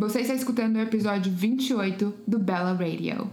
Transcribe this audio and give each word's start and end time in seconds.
Você 0.00 0.22
está 0.22 0.32
escutando 0.32 0.76
o 0.76 0.80
episódio 0.80 1.30
28 1.30 2.14
do 2.26 2.38
Bella 2.38 2.72
Radio. 2.72 3.30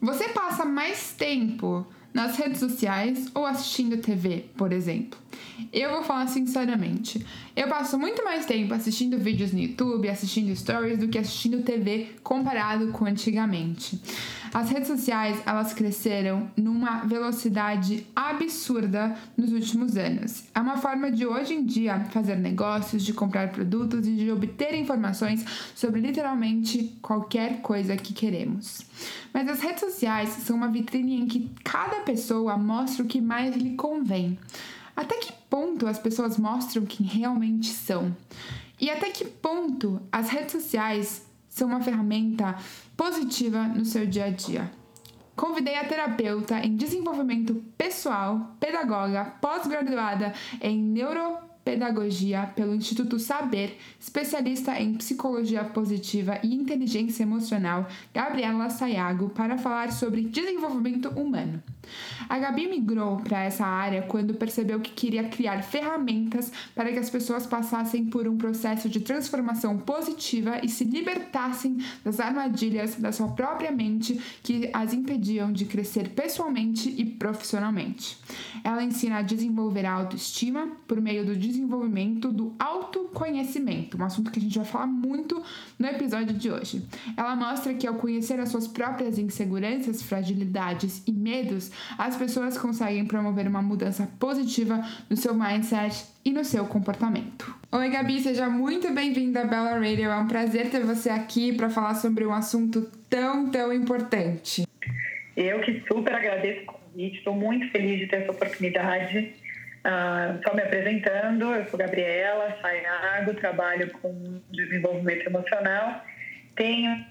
Você 0.00 0.28
passa 0.30 0.64
mais 0.64 1.12
tempo 1.12 1.86
nas 2.12 2.36
redes 2.36 2.58
sociais 2.58 3.30
ou 3.32 3.46
assistindo 3.46 3.96
TV, 3.98 4.46
por 4.56 4.72
exemplo? 4.72 5.16
Eu 5.72 5.90
vou 5.90 6.02
falar 6.02 6.26
sinceramente. 6.26 7.24
Eu 7.54 7.68
passo 7.68 7.96
muito 7.96 8.24
mais 8.24 8.44
tempo 8.44 8.74
assistindo 8.74 9.16
vídeos 9.16 9.52
no 9.52 9.60
YouTube, 9.60 10.08
assistindo 10.08 10.54
stories, 10.56 10.98
do 10.98 11.06
que 11.06 11.16
assistindo 11.16 11.62
TV 11.62 12.08
comparado 12.24 12.88
com 12.88 13.04
antigamente. 13.04 14.00
As 14.54 14.70
redes 14.70 14.86
sociais, 14.86 15.42
elas 15.44 15.72
cresceram 15.72 16.48
numa 16.56 17.00
velocidade 17.00 18.06
absurda 18.14 19.16
nos 19.36 19.52
últimos 19.52 19.96
anos. 19.96 20.44
É 20.54 20.60
uma 20.60 20.76
forma 20.76 21.10
de 21.10 21.26
hoje 21.26 21.54
em 21.54 21.66
dia 21.66 22.04
fazer 22.12 22.36
negócios, 22.36 23.02
de 23.02 23.12
comprar 23.12 23.50
produtos 23.50 24.06
e 24.06 24.12
de 24.12 24.30
obter 24.30 24.72
informações 24.76 25.44
sobre 25.74 26.00
literalmente 26.00 26.96
qualquer 27.02 27.62
coisa 27.62 27.96
que 27.96 28.14
queremos. 28.14 28.82
Mas 29.32 29.48
as 29.48 29.60
redes 29.60 29.80
sociais 29.80 30.28
são 30.28 30.54
uma 30.54 30.68
vitrine 30.68 31.20
em 31.20 31.26
que 31.26 31.50
cada 31.64 32.02
pessoa 32.02 32.56
mostra 32.56 33.02
o 33.02 33.08
que 33.08 33.20
mais 33.20 33.56
lhe 33.56 33.74
convém. 33.74 34.38
Até 34.94 35.16
que 35.16 35.32
ponto 35.50 35.88
as 35.88 35.98
pessoas 35.98 36.38
mostram 36.38 36.86
quem 36.86 37.04
realmente 37.04 37.70
são? 37.70 38.16
E 38.80 38.88
até 38.88 39.10
que 39.10 39.24
ponto 39.24 40.00
as 40.12 40.28
redes 40.28 40.52
sociais 40.52 41.26
são 41.54 41.68
uma 41.68 41.80
ferramenta 41.80 42.56
positiva 42.96 43.62
no 43.68 43.84
seu 43.84 44.04
dia 44.04 44.24
a 44.24 44.30
dia? 44.30 44.72
Convidei 45.36 45.76
a 45.76 45.84
terapeuta 45.84 46.58
em 46.58 46.74
desenvolvimento 46.74 47.54
pessoal, 47.78 48.56
pedagoga, 48.58 49.24
pós-graduada 49.40 50.34
em 50.60 50.76
neuro 50.76 51.38
Pedagogia 51.64 52.52
pelo 52.56 52.74
Instituto 52.74 53.20
Saber, 53.20 53.78
especialista 54.00 54.78
em 54.78 54.94
psicologia 54.94 55.64
positiva 55.64 56.40
e 56.42 56.54
inteligência 56.54 57.22
emocional, 57.22 57.86
Gabriela 58.12 58.68
Sayago, 58.68 59.30
para 59.30 59.56
falar 59.56 59.92
sobre 59.92 60.24
desenvolvimento 60.24 61.08
humano. 61.10 61.62
A 62.28 62.38
Gabi 62.38 62.66
migrou 62.68 63.18
para 63.18 63.42
essa 63.42 63.66
área 63.66 64.02
quando 64.02 64.34
percebeu 64.34 64.80
que 64.80 64.90
queria 64.90 65.24
criar 65.24 65.62
ferramentas 65.62 66.52
para 66.74 66.92
que 66.92 66.98
as 66.98 67.10
pessoas 67.10 67.46
passassem 67.46 68.06
por 68.06 68.26
um 68.28 68.36
processo 68.36 68.88
de 68.88 69.00
transformação 69.00 69.78
positiva 69.78 70.60
e 70.62 70.68
se 70.68 70.84
libertassem 70.84 71.78
das 72.04 72.20
armadilhas 72.20 72.96
da 72.96 73.12
sua 73.12 73.28
própria 73.28 73.70
mente 73.70 74.20
que 74.42 74.70
as 74.72 74.92
impediam 74.92 75.52
de 75.52 75.64
crescer 75.64 76.10
pessoalmente 76.10 76.88
e 76.88 77.04
profissionalmente. 77.04 78.18
Ela 78.62 78.82
ensina 78.82 79.18
a 79.18 79.22
desenvolver 79.22 79.84
a 79.84 79.92
autoestima 79.92 80.68
por 80.86 81.00
meio 81.00 81.24
do 81.24 81.36
desenvolvimento 81.36 82.32
do 82.32 82.54
autoconhecimento, 82.58 83.98
um 83.98 84.04
assunto 84.04 84.30
que 84.30 84.38
a 84.38 84.42
gente 84.42 84.56
vai 84.56 84.66
falar 84.66 84.86
muito 84.86 85.42
no 85.78 85.86
episódio 85.86 86.34
de 86.34 86.50
hoje. 86.50 86.86
Ela 87.16 87.36
mostra 87.36 87.74
que 87.74 87.86
ao 87.86 87.94
conhecer 87.94 88.40
as 88.40 88.48
suas 88.48 88.66
próprias 88.66 89.18
inseguranças, 89.18 90.02
fragilidades 90.02 91.02
e 91.06 91.12
medos, 91.12 91.70
as 91.98 92.16
pessoas 92.16 92.58
conseguem 92.58 93.04
promover 93.06 93.46
uma 93.46 93.62
mudança 93.62 94.08
positiva 94.18 94.82
no 95.08 95.16
seu 95.16 95.34
mindset 95.34 96.04
e 96.24 96.32
no 96.32 96.44
seu 96.44 96.66
comportamento. 96.66 97.54
Oi, 97.72 97.90
Gabi, 97.90 98.20
seja 98.20 98.48
muito 98.48 98.92
bem-vinda 98.92 99.42
à 99.42 99.44
Bella 99.44 99.78
Radio. 99.78 100.10
É 100.10 100.16
um 100.16 100.28
prazer 100.28 100.70
ter 100.70 100.80
você 100.84 101.10
aqui 101.10 101.52
para 101.52 101.68
falar 101.68 101.94
sobre 101.94 102.24
um 102.24 102.32
assunto 102.32 102.82
tão, 103.10 103.50
tão 103.50 103.72
importante. 103.72 104.66
Eu 105.36 105.60
que 105.60 105.82
super 105.88 106.14
agradeço 106.14 106.62
o 106.62 106.66
convite, 106.66 107.18
estou 107.18 107.34
muito 107.34 107.68
feliz 107.70 107.98
de 107.98 108.06
ter 108.06 108.22
essa 108.22 108.30
oportunidade. 108.30 109.34
Uh, 109.84 110.54
me 110.54 110.62
apresentando, 110.62 111.52
eu 111.52 111.68
sou 111.68 111.78
Gabriela 111.78 112.56
Saiago, 112.62 113.34
trabalho 113.34 113.90
com 114.00 114.40
desenvolvimento 114.50 115.26
emocional. 115.26 116.02
Tenho 116.56 117.04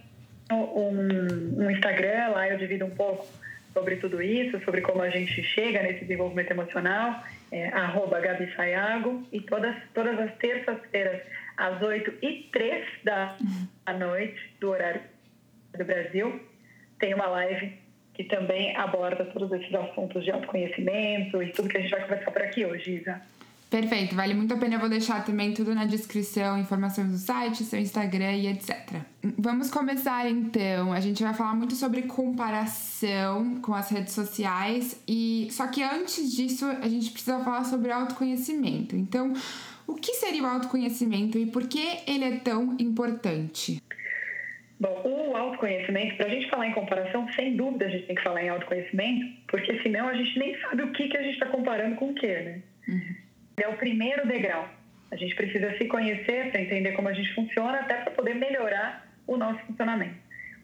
um, 0.51 1.63
um 1.63 1.69
Instagram, 1.69 2.29
lá 2.29 2.49
eu 2.49 2.57
divido 2.57 2.85
um 2.85 2.89
pouco 2.89 3.27
sobre 3.73 3.97
tudo 3.97 4.21
isso, 4.21 4.59
sobre 4.63 4.81
como 4.81 5.01
a 5.01 5.09
gente 5.09 5.43
chega 5.43 5.81
nesse 5.81 6.01
desenvolvimento 6.01 6.51
emocional, 6.51 7.23
é, 7.51 7.67
arroba 7.69 8.19
Gabi 8.19 8.53
Sayago, 8.55 9.27
e 9.31 9.41
todas, 9.41 9.75
todas 9.93 10.19
as 10.19 10.33
terças-feiras, 10.37 11.21
às 11.57 11.81
8 11.81 12.13
e 12.21 12.49
3 12.51 12.85
da 13.03 13.37
noite, 13.97 14.55
do 14.59 14.69
horário 14.69 15.01
do 15.77 15.83
Brasil, 15.83 16.39
tem 16.99 17.13
uma 17.13 17.27
live 17.27 17.83
que 18.13 18.23
também 18.25 18.75
aborda 18.77 19.25
todos 19.25 19.51
esses 19.51 19.73
assuntos 19.73 20.23
de 20.23 20.31
autoconhecimento 20.31 21.41
e 21.41 21.51
tudo 21.51 21.67
que 21.67 21.77
a 21.77 21.81
gente 21.81 21.89
vai 21.89 22.01
conversar 22.01 22.31
por 22.31 22.41
aqui 22.43 22.63
hoje, 22.63 22.97
Isa. 22.97 23.21
Perfeito, 23.73 24.13
vale 24.13 24.35
muito 24.35 24.53
a 24.53 24.57
pena. 24.57 24.75
Eu 24.75 24.79
vou 24.79 24.87
deixar 24.87 25.25
também 25.25 25.51
tudo 25.51 25.73
na 25.73 25.85
descrição, 25.85 26.59
informações 26.59 27.09
do 27.09 27.17
site, 27.17 27.63
seu 27.63 27.79
Instagram 27.79 28.33
e 28.33 28.45
etc. 28.45 29.01
Vamos 29.35 29.71
começar 29.71 30.29
então. 30.29 30.93
A 30.93 30.99
gente 30.99 31.23
vai 31.23 31.33
falar 31.33 31.55
muito 31.55 31.73
sobre 31.73 32.03
comparação 32.03 33.59
com 33.63 33.73
as 33.73 33.89
redes 33.89 34.13
sociais 34.13 35.03
e 35.07 35.47
só 35.49 35.65
que 35.65 35.81
antes 35.81 36.35
disso 36.35 36.67
a 36.67 36.87
gente 36.87 37.09
precisa 37.09 37.39
falar 37.39 37.63
sobre 37.63 37.91
autoconhecimento. 37.91 38.95
Então, 38.95 39.33
o 39.87 39.95
que 39.95 40.13
seria 40.13 40.43
o 40.43 40.45
autoconhecimento 40.45 41.39
e 41.39 41.47
por 41.47 41.67
que 41.67 42.03
ele 42.05 42.25
é 42.25 42.37
tão 42.37 42.77
importante? 42.79 43.81
Bom, 44.79 45.01
o 45.03 45.35
autoconhecimento, 45.35 46.15
para 46.17 46.27
a 46.27 46.29
gente 46.29 46.47
falar 46.47 46.67
em 46.67 46.73
comparação, 46.73 47.27
sem 47.33 47.57
dúvida 47.57 47.87
a 47.87 47.89
gente 47.89 48.05
tem 48.05 48.15
que 48.15 48.21
falar 48.21 48.43
em 48.43 48.49
autoconhecimento, 48.49 49.25
porque 49.47 49.81
senão 49.81 50.09
a 50.09 50.13
gente 50.13 50.37
nem 50.37 50.55
sabe 50.59 50.83
o 50.83 50.91
que, 50.91 51.07
que 51.07 51.17
a 51.17 51.23
gente 51.23 51.33
está 51.33 51.47
comparando 51.47 51.95
com 51.95 52.11
o 52.11 52.13
que, 52.13 52.27
né? 52.27 52.61
Uhum. 52.87 53.22
É 53.57 53.67
o 53.67 53.77
primeiro 53.77 54.27
degrau. 54.27 54.67
A 55.11 55.15
gente 55.15 55.35
precisa 55.35 55.77
se 55.77 55.85
conhecer 55.85 56.51
para 56.51 56.61
entender 56.61 56.93
como 56.93 57.07
a 57.07 57.13
gente 57.13 57.33
funciona, 57.35 57.79
até 57.79 57.95
para 57.97 58.11
poder 58.11 58.33
melhorar 58.33 59.07
o 59.27 59.37
nosso 59.37 59.59
funcionamento. 59.65 60.15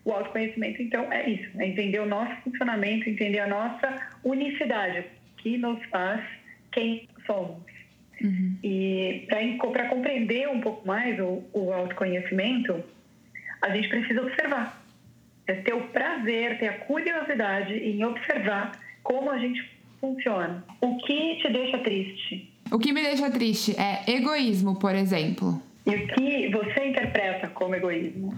O 0.03 0.11
autoconhecimento, 0.11 0.81
então, 0.81 1.11
é 1.11 1.29
isso: 1.29 1.61
é 1.61 1.67
entender 1.67 2.00
o 2.00 2.05
nosso 2.05 2.35
funcionamento, 2.41 3.09
entender 3.09 3.39
a 3.39 3.47
nossa 3.47 3.95
unicidade, 4.23 5.05
que 5.38 5.57
nos 5.57 5.83
faz 5.85 6.23
quem 6.72 7.07
somos. 7.25 7.63
Uhum. 8.22 8.57
E 8.63 9.27
para 9.71 9.88
compreender 9.88 10.50
um 10.50 10.59
pouco 10.59 10.85
mais 10.88 11.19
o, 11.19 11.44
o 11.53 11.71
autoconhecimento, 11.71 12.83
a 13.61 13.69
gente 13.69 13.88
precisa 13.88 14.21
observar. 14.21 14.83
É 15.47 15.53
ter 15.53 15.73
o 15.73 15.88
prazer, 15.88 16.59
ter 16.59 16.67
a 16.67 16.77
curiosidade 16.79 17.73
em 17.73 18.03
observar 18.03 18.71
como 19.03 19.29
a 19.29 19.38
gente 19.38 19.63
funciona. 20.00 20.63
O 20.81 20.97
que 20.97 21.38
te 21.38 21.50
deixa 21.50 21.77
triste? 21.79 22.48
O 22.72 22.78
que 22.78 22.94
me 22.94 23.02
deixa 23.02 23.31
triste 23.31 23.75
é 23.80 24.03
egoísmo, 24.12 24.78
por 24.78 24.94
exemplo. 24.94 25.62
E 25.85 25.96
o 25.96 26.07
que 26.07 26.50
você 26.50 26.85
interpreta 26.85 27.47
como 27.47 27.74
egoísmo? 27.75 28.34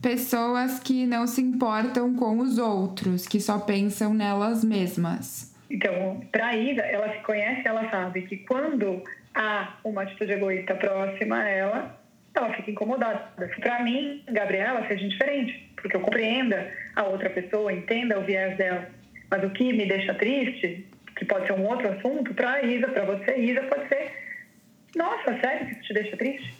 Pessoas 0.00 0.78
que 0.78 1.06
não 1.06 1.26
se 1.26 1.42
importam 1.42 2.14
com 2.14 2.38
os 2.38 2.58
outros, 2.58 3.26
que 3.26 3.40
só 3.40 3.58
pensam 3.58 4.14
nelas 4.14 4.64
mesmas. 4.64 5.54
Então, 5.70 6.20
para 6.32 6.48
a 6.48 6.56
Ida, 6.56 6.82
ela 6.82 7.12
se 7.12 7.18
conhece, 7.20 7.66
ela 7.66 7.90
sabe 7.90 8.22
que 8.22 8.38
quando 8.38 9.02
há 9.34 9.74
uma 9.84 10.02
atitude 10.02 10.32
egoísta 10.32 10.74
próxima 10.74 11.38
a 11.40 11.48
ela, 11.48 12.00
ela 12.34 12.52
fica 12.54 12.70
incomodada. 12.70 13.32
Para 13.60 13.82
mim, 13.82 14.22
Gabriela, 14.30 14.86
seja 14.86 15.08
diferente, 15.08 15.70
porque 15.76 15.96
eu 15.96 16.00
compreenda 16.00 16.72
a 16.94 17.04
outra 17.04 17.28
pessoa, 17.28 17.72
entenda 17.72 18.18
o 18.18 18.24
viés 18.24 18.56
dela. 18.56 18.88
Mas 19.30 19.42
o 19.44 19.50
que 19.50 19.72
me 19.72 19.86
deixa 19.86 20.14
triste 20.14 20.86
que 21.16 21.24
pode 21.24 21.46
ser 21.46 21.54
um 21.54 21.66
outro 21.66 21.88
assunto, 21.88 22.32
para 22.34 22.52
a 22.52 22.62
Isa, 22.62 22.88
para 22.88 23.04
você, 23.04 23.36
Isa, 23.36 23.62
pode 23.62 23.88
ser: 23.88 24.12
nossa, 24.94 25.38
sério 25.40 25.66
que 25.66 25.72
isso 25.72 25.82
te 25.82 25.94
deixa 25.94 26.16
triste? 26.16 26.54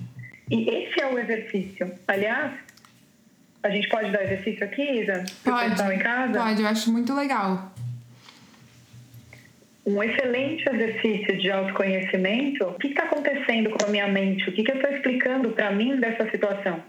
E 0.50 0.68
esse 0.68 1.00
é 1.00 1.06
o 1.06 1.18
exercício. 1.18 1.92
Aliás, 2.08 2.52
a 3.62 3.70
gente 3.70 3.88
pode 3.88 4.10
dar 4.10 4.24
exercício 4.24 4.64
aqui, 4.64 4.82
Isa? 4.82 5.24
Pode. 5.44 5.94
Em 5.94 5.98
casa? 5.98 6.38
Pode, 6.38 6.62
eu 6.62 6.68
acho 6.68 6.92
muito 6.92 7.14
legal. 7.14 7.72
Um 9.84 10.02
excelente 10.02 10.68
exercício 10.68 11.38
de 11.38 11.50
autoconhecimento. 11.50 12.64
O 12.64 12.74
que 12.74 12.88
está 12.88 13.04
acontecendo 13.04 13.70
com 13.70 13.86
a 13.86 13.88
minha 13.88 14.08
mente? 14.08 14.48
O 14.48 14.52
que, 14.52 14.64
que 14.64 14.70
eu 14.70 14.76
estou 14.76 14.90
explicando 14.90 15.50
para 15.50 15.70
mim 15.70 16.00
dessa 16.00 16.28
situação? 16.30 16.82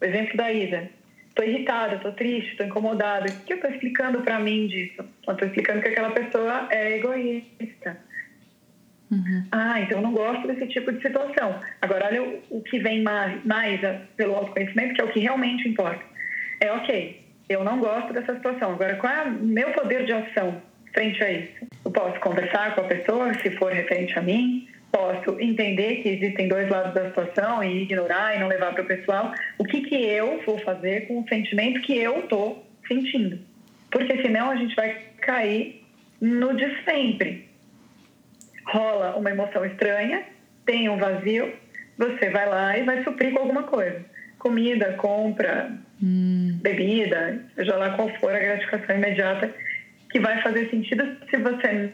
O 0.00 0.04
exemplo 0.04 0.36
da 0.36 0.52
Isa 0.52 0.90
estou 1.36 1.44
irritada, 1.44 1.96
estou 1.96 2.12
triste, 2.12 2.52
estou 2.52 2.66
incomodada. 2.66 3.30
O 3.30 3.44
que 3.44 3.52
eu 3.52 3.56
estou 3.56 3.70
explicando 3.70 4.22
para 4.22 4.38
mim 4.38 4.66
disso? 4.66 5.04
Eu 5.26 5.32
estou 5.34 5.46
explicando 5.46 5.82
que 5.82 5.88
aquela 5.88 6.10
pessoa 6.10 6.66
é 6.70 6.96
egoísta. 6.96 7.98
Uhum. 9.10 9.46
Ah, 9.52 9.80
então 9.80 9.98
eu 9.98 10.02
não 10.02 10.12
gosto 10.12 10.48
desse 10.48 10.66
tipo 10.68 10.90
de 10.90 11.02
situação. 11.02 11.60
Agora, 11.82 12.06
olha 12.06 12.22
o, 12.22 12.42
o 12.50 12.62
que 12.62 12.78
vem 12.78 13.02
mais, 13.02 13.44
mais 13.44 13.80
pelo 14.16 14.34
autoconhecimento, 14.34 14.94
que 14.94 15.00
é 15.00 15.04
o 15.04 15.12
que 15.12 15.20
realmente 15.20 15.68
importa. 15.68 16.02
É 16.60 16.72
ok, 16.72 17.22
eu 17.48 17.62
não 17.62 17.78
gosto 17.78 18.12
dessa 18.14 18.34
situação. 18.34 18.72
Agora, 18.72 18.96
qual 18.96 19.12
é 19.12 19.24
o 19.24 19.32
meu 19.32 19.70
poder 19.72 20.06
de 20.06 20.12
ação 20.12 20.60
frente 20.92 21.22
a 21.22 21.30
isso? 21.30 21.66
Eu 21.84 21.90
posso 21.90 22.18
conversar 22.20 22.74
com 22.74 22.80
a 22.80 22.84
pessoa, 22.84 23.34
se 23.34 23.50
for 23.50 23.72
referente 23.72 24.18
a 24.18 24.22
mim, 24.22 24.55
posso 24.96 25.38
entender 25.38 25.96
que 25.96 26.08
existem 26.08 26.48
dois 26.48 26.70
lados 26.70 26.94
da 26.94 27.08
situação 27.08 27.62
e 27.62 27.82
ignorar 27.82 28.34
e 28.34 28.40
não 28.40 28.48
levar 28.48 28.72
para 28.72 28.82
o 28.82 28.86
pessoal, 28.86 29.34
o 29.58 29.64
que, 29.64 29.82
que 29.82 29.94
eu 29.94 30.42
vou 30.46 30.58
fazer 30.60 31.06
com 31.06 31.20
o 31.20 31.28
sentimento 31.28 31.82
que 31.82 31.98
eu 31.98 32.20
estou 32.20 32.66
sentindo. 32.88 33.38
Porque 33.90 34.22
senão 34.22 34.50
a 34.50 34.56
gente 34.56 34.74
vai 34.74 34.96
cair 35.20 35.84
no 36.18 36.56
de 36.56 36.82
sempre. 36.84 37.46
Rola 38.66 39.16
uma 39.16 39.30
emoção 39.30 39.66
estranha, 39.66 40.24
tem 40.64 40.88
um 40.88 40.96
vazio, 40.96 41.52
você 41.98 42.30
vai 42.30 42.48
lá 42.48 42.78
e 42.78 42.84
vai 42.84 43.04
suprir 43.04 43.32
com 43.32 43.40
alguma 43.40 43.64
coisa. 43.64 44.02
Comida, 44.38 44.94
compra, 44.94 45.72
hum. 46.02 46.58
bebida, 46.62 47.44
seja 47.54 47.76
lá 47.76 47.90
qual 47.90 48.08
for 48.18 48.34
a 48.34 48.38
gratificação 48.38 48.96
imediata, 48.96 49.54
que 50.10 50.18
vai 50.18 50.40
fazer 50.40 50.70
sentido 50.70 51.18
se 51.28 51.36
você 51.36 51.92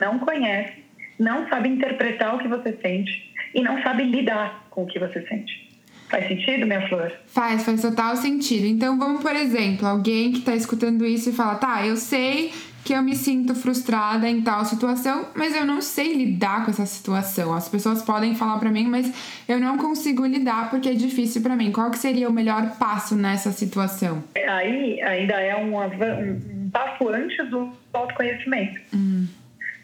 não 0.00 0.18
conhece, 0.18 0.87
não 1.18 1.48
sabe 1.48 1.68
interpretar 1.68 2.34
o 2.34 2.38
que 2.38 2.48
você 2.48 2.76
sente 2.80 3.32
e 3.54 3.62
não 3.62 3.82
sabe 3.82 4.04
lidar 4.04 4.66
com 4.70 4.84
o 4.84 4.86
que 4.86 4.98
você 4.98 5.26
sente. 5.26 5.68
Faz 6.08 6.26
sentido, 6.26 6.66
minha 6.66 6.88
flor? 6.88 7.12
Faz, 7.26 7.64
faz 7.64 7.82
total 7.82 8.16
sentido. 8.16 8.66
Então 8.66 8.98
vamos, 8.98 9.20
por 9.20 9.36
exemplo, 9.36 9.86
alguém 9.86 10.32
que 10.32 10.38
está 10.38 10.54
escutando 10.54 11.04
isso 11.04 11.28
e 11.28 11.32
fala: 11.32 11.56
tá, 11.56 11.86
eu 11.86 11.96
sei 11.96 12.50
que 12.82 12.94
eu 12.94 13.02
me 13.02 13.14
sinto 13.14 13.54
frustrada 13.54 14.26
em 14.26 14.40
tal 14.40 14.64
situação, 14.64 15.28
mas 15.34 15.54
eu 15.54 15.66
não 15.66 15.82
sei 15.82 16.14
lidar 16.14 16.64
com 16.64 16.70
essa 16.70 16.86
situação. 16.86 17.52
As 17.52 17.68
pessoas 17.68 18.02
podem 18.02 18.34
falar 18.34 18.58
para 18.58 18.70
mim, 18.70 18.86
mas 18.88 19.12
eu 19.46 19.60
não 19.60 19.76
consigo 19.76 20.24
lidar 20.24 20.70
porque 20.70 20.88
é 20.88 20.94
difícil 20.94 21.42
para 21.42 21.54
mim. 21.54 21.70
Qual 21.70 21.90
que 21.90 21.98
seria 21.98 22.26
o 22.26 22.32
melhor 22.32 22.78
passo 22.78 23.14
nessa 23.14 23.52
situação? 23.52 24.24
Aí 24.34 25.02
ainda 25.02 25.34
é 25.34 25.54
um, 25.56 25.78
um 25.78 26.70
passo 26.70 27.06
antes 27.10 27.50
do 27.50 27.70
autoconhecimento. 27.92 28.80
Hum. 28.94 29.26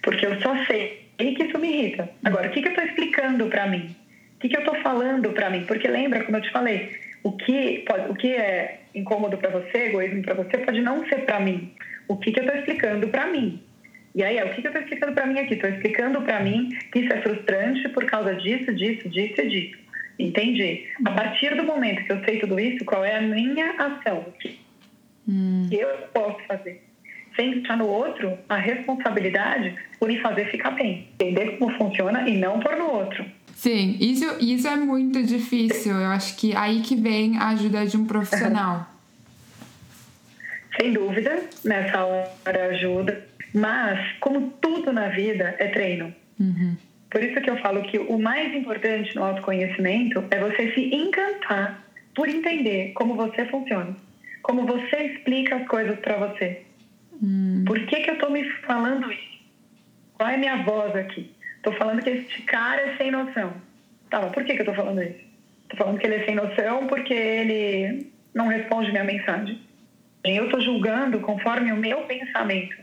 Porque 0.02 0.25
eu 0.25 0.40
só 0.40 0.56
sei 0.64 1.03
que 1.16 1.44
isso 1.44 1.58
me 1.58 1.69
irrita. 1.69 2.08
Agora, 2.25 2.49
o 2.49 2.50
que, 2.50 2.61
que 2.61 2.69
eu 2.69 2.72
estou 2.72 2.87
explicando 2.87 3.46
para 3.46 3.66
mim? 3.66 3.94
O 4.37 4.38
que, 4.40 4.49
que 4.49 4.56
eu 4.56 4.61
estou 4.61 4.75
falando 4.82 5.31
para 5.31 5.50
mim? 5.50 5.64
Porque 5.64 5.88
lembra, 5.88 6.25
como 6.25 6.37
eu 6.37 6.43
te 6.43 6.50
falei, 6.50 6.90
o 7.22 7.32
que, 7.32 7.84
pode, 7.87 8.11
o 8.11 8.14
que 8.14 8.34
é 8.34 8.81
incômodo 8.94 9.38
para 9.38 9.50
você, 9.50 9.87
egoísmo 9.87 10.22
para 10.22 10.34
você, 10.34 10.58
pode 10.58 10.81
não 10.81 11.06
ser 11.08 11.25
para 11.25 11.40
mim 11.40 11.72
o 12.08 12.16
que, 12.16 12.32
que 12.32 12.40
eu 12.40 12.44
estou 12.44 12.58
explicando 12.58 13.08
para 13.08 13.26
mim. 13.26 13.62
E 14.14 14.22
aí, 14.22 14.38
é, 14.38 14.44
o 14.44 14.50
que, 14.50 14.61
que 14.61 14.69
eu 14.69 14.70
estou 14.70 14.82
explicando 14.82 15.12
para 15.14 15.26
mim 15.26 15.38
aqui? 15.38 15.55
Estou 15.55 15.70
explicando 15.70 16.22
para 16.22 16.40
mim 16.40 16.69
que 16.93 17.00
isso 17.00 17.12
é 17.12 17.20
frustrante 17.22 17.88
por 17.88 18.05
causa 18.05 18.34
disso, 18.37 18.72
disso, 18.75 19.08
disso 19.08 19.40
e 19.40 19.49
disso. 19.49 19.78
Entendi. 20.19 20.87
A 21.05 21.11
partir 21.11 21.56
do 21.56 21.64
momento 21.64 22.05
que 22.05 22.12
eu 22.12 22.25
sei 22.25 22.38
tudo 22.38 22.61
isso, 22.61 22.84
qual 22.84 23.05
é 23.05 23.16
a 23.16 23.20
minha 23.20 23.72
ação? 23.72 24.20
O 24.28 24.32
que 24.32 24.58
hum. 25.28 25.69
eu 25.72 25.88
posso 26.12 26.38
fazer? 26.46 26.81
Sem 27.36 27.52
deixar 27.52 27.76
no 27.76 27.86
outro 27.86 28.38
a 28.48 28.56
responsabilidade 28.56 29.75
por 29.98 30.08
me 30.08 30.20
fazer 30.20 30.50
ficar 30.50 30.70
bem. 30.72 31.08
Entender 31.14 31.58
como 31.58 31.76
funciona 31.76 32.28
e 32.28 32.36
não 32.36 32.60
pôr 32.60 32.76
no 32.76 32.90
outro. 32.90 33.25
Sim, 33.54 33.96
isso, 34.00 34.25
isso 34.40 34.69
é 34.69 34.76
muito 34.76 35.22
difícil. 35.22 35.94
Eu 35.94 36.10
acho 36.10 36.36
que 36.36 36.54
aí 36.54 36.81
que 36.81 36.94
vem 36.94 37.36
a 37.38 37.48
ajuda 37.48 37.86
de 37.86 37.96
um 37.96 38.04
profissional 38.04 38.88
sem 40.81 40.92
dúvida, 40.92 41.42
nessa 41.64 42.04
hora 42.04 42.66
ajuda. 42.70 43.26
Mas, 43.54 44.16
como 44.19 44.52
tudo 44.60 44.92
na 44.92 45.08
vida, 45.08 45.54
é 45.58 45.69
treino. 45.69 46.12
Uhum. 46.38 46.76
Por 47.10 47.22
isso 47.22 47.40
que 47.40 47.48
eu 47.48 47.56
falo 47.58 47.82
que 47.82 47.98
o 47.98 48.19
mais 48.19 48.52
importante 48.54 49.14
no 49.14 49.22
autoconhecimento 49.22 50.25
é 50.30 50.38
você 50.38 50.72
se 50.72 50.94
encantar 50.94 51.84
por 52.14 52.28
entender 52.28 52.92
como 52.94 53.14
você 53.14 53.44
funciona. 53.46 53.94
Como 54.42 54.66
você 54.66 54.96
explica 54.96 55.56
as 55.56 55.69
coisas 55.69 55.98
para 56.00 56.16
você. 56.16 56.62
Uhum. 57.22 57.64
Por 57.66 57.78
que, 57.87 58.00
que 58.00 58.11
eu 58.11 58.14
estou 58.14 58.31
me 58.31 58.49
falando 58.66 59.11
isso? 59.11 59.34
Qual 60.14 60.28
é 60.28 60.37
minha 60.37 60.62
voz 60.62 60.94
aqui? 60.94 61.34
Estou 61.56 61.72
falando 61.75 62.02
que 62.02 62.11
esse 62.11 62.43
cara 62.43 62.81
é 62.81 62.96
sem 62.96 63.11
noção. 63.11 63.52
Tá, 64.11 64.20
mas 64.20 64.32
por 64.32 64.44
que, 64.44 64.55
que 64.55 64.61
eu 64.61 64.70
estou 64.70 64.75
falando 64.75 65.02
isso? 65.02 65.25
Estou 65.62 65.78
falando 65.78 65.99
que 65.99 66.06
ele 66.06 66.16
é 66.16 66.25
sem 66.25 66.34
noção 66.34 66.87
porque 66.87 67.14
ele 67.14 68.06
não 68.34 68.49
responde 68.49 68.90
minha 68.90 69.05
mensagem. 69.05 69.61
Eu 70.25 70.44
estou 70.46 70.61
julgando 70.61 71.20
conforme 71.20 71.72
o 71.72 71.76
meu 71.76 72.02
pensamento. 72.02 72.76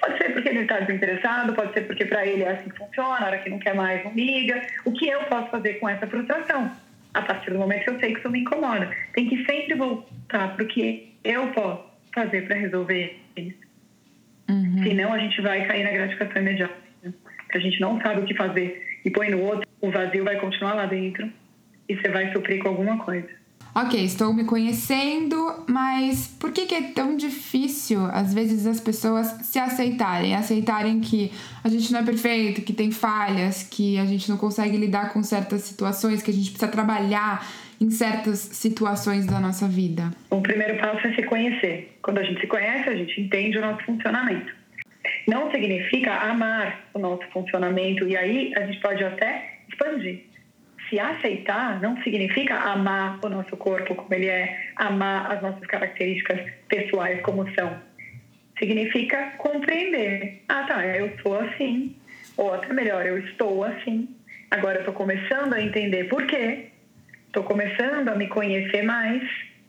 Pode 0.00 0.18
ser 0.18 0.32
porque 0.32 0.48
ele 0.48 0.60
está 0.60 0.80
desinteressado, 0.80 1.54
pode 1.54 1.72
ser 1.72 1.82
porque 1.82 2.04
para 2.04 2.26
ele 2.26 2.42
é 2.42 2.50
assim 2.50 2.70
que 2.70 2.76
funciona, 2.76 3.20
a 3.20 3.26
hora 3.26 3.38
que 3.38 3.50
não 3.50 3.58
quer 3.58 3.74
mais, 3.74 4.04
não 4.04 4.12
liga. 4.12 4.60
O 4.84 4.92
que 4.92 5.08
eu 5.08 5.20
posso 5.24 5.48
fazer 5.50 5.74
com 5.74 5.88
essa 5.88 6.06
frustração? 6.06 6.70
A 7.14 7.22
partir 7.22 7.50
do 7.50 7.58
momento 7.58 7.84
que 7.84 7.90
eu 7.90 8.00
sei 8.00 8.12
que 8.12 8.20
isso 8.20 8.30
me 8.30 8.40
incomoda. 8.40 8.90
Tem 9.14 9.28
que 9.28 9.44
sempre 9.44 9.74
voltar 9.74 10.54
para 10.54 10.64
o 10.64 10.68
que 10.68 11.14
eu 11.24 11.46
posso 11.48 11.84
fazer 12.14 12.46
para 12.46 12.56
resolver 12.56 13.21
isso. 13.40 13.58
Uhum. 14.48 14.82
Senão 14.82 15.12
a 15.12 15.18
gente 15.18 15.40
vai 15.40 15.66
cair 15.66 15.84
na 15.84 15.90
gratificação 15.90 16.42
imediata. 16.42 16.74
Né? 17.02 17.12
Que 17.50 17.58
a 17.58 17.60
gente 17.60 17.80
não 17.80 18.00
sabe 18.00 18.20
o 18.20 18.24
que 18.24 18.34
fazer 18.34 19.00
e 19.04 19.10
põe 19.10 19.30
no 19.30 19.40
outro, 19.40 19.68
o 19.80 19.90
vazio 19.90 20.24
vai 20.24 20.38
continuar 20.38 20.74
lá 20.74 20.86
dentro 20.86 21.30
e 21.88 21.96
você 21.96 22.08
vai 22.08 22.32
suprir 22.32 22.62
com 22.62 22.68
alguma 22.68 22.98
coisa 23.04 23.41
ok, 23.74 24.04
estou 24.04 24.32
me 24.34 24.44
conhecendo, 24.44 25.64
mas 25.66 26.28
por 26.38 26.52
que, 26.52 26.66
que, 26.66 26.74
é 26.74 26.82
tão 26.92 27.16
difícil, 27.16 28.04
às 28.06 28.34
vezes, 28.34 28.66
as 28.66 28.80
pessoas 28.80 29.26
se 29.42 29.58
aceitarem? 29.58 30.34
Aceitarem 30.34 31.00
que 31.00 31.32
a 31.64 31.68
gente 31.68 31.92
não 31.92 32.00
é 32.00 32.04
perfeito, 32.04 32.62
que 32.62 32.72
tem 32.72 32.90
falhas, 32.90 33.62
que 33.62 33.98
a 33.98 34.04
gente 34.04 34.28
não 34.28 34.36
consegue 34.36 34.76
lidar 34.76 35.12
com 35.12 35.22
certas 35.22 35.62
situações, 35.62 36.22
que 36.22 36.30
a 36.30 36.34
gente 36.34 36.50
precisa 36.50 36.70
trabalhar 36.70 37.46
em 37.80 37.90
certas 37.90 38.38
situações 38.38 39.26
da 39.26 39.40
nossa 39.40 39.66
vida? 39.66 40.10
O 40.30 40.40
primeiro 40.40 40.78
passo 40.78 41.06
é 41.06 41.14
se 41.14 41.22
conhecer. 41.24 41.96
Quando 42.02 42.18
a 42.18 42.22
gente 42.22 42.40
se 42.40 42.46
conhece, 42.46 42.88
a 42.88 42.94
gente 42.94 43.20
entende 43.20 43.58
o 43.58 43.60
nosso 43.60 43.84
funcionamento. 43.84 44.52
Não 45.26 45.50
significa 45.50 46.14
amar 46.14 46.84
o 46.94 46.98
nosso 46.98 47.24
funcionamento, 47.32 48.06
e 48.06 48.16
aí 48.16 48.52
a 48.54 48.66
gente 48.66 48.80
pode 48.80 49.02
até 49.02 49.58
expandir 49.68 50.31
se 50.92 51.00
aceitar 51.00 51.80
não 51.80 51.96
significa 52.02 52.54
amar 52.54 53.18
o 53.24 53.28
nosso 53.30 53.56
corpo 53.56 53.94
como 53.94 54.12
ele 54.12 54.26
é, 54.26 54.72
amar 54.76 55.32
as 55.32 55.40
nossas 55.40 55.66
características 55.66 56.38
pessoais 56.68 57.22
como 57.22 57.50
são. 57.54 57.74
Significa 58.58 59.32
compreender. 59.38 60.42
Ah, 60.50 60.64
tá, 60.64 60.86
eu 60.86 61.10
sou 61.22 61.40
assim. 61.40 61.96
Ou 62.36 62.52
até 62.52 62.70
melhor, 62.74 63.06
eu 63.06 63.18
estou 63.18 63.64
assim. 63.64 64.06
Agora 64.50 64.76
eu 64.76 64.80
estou 64.80 64.94
começando 64.94 65.54
a 65.54 65.62
entender 65.62 66.04
por 66.04 66.26
quê. 66.26 66.66
Estou 67.26 67.42
começando 67.42 68.10
a 68.10 68.14
me 68.14 68.28
conhecer 68.28 68.82
mais. 68.82 69.22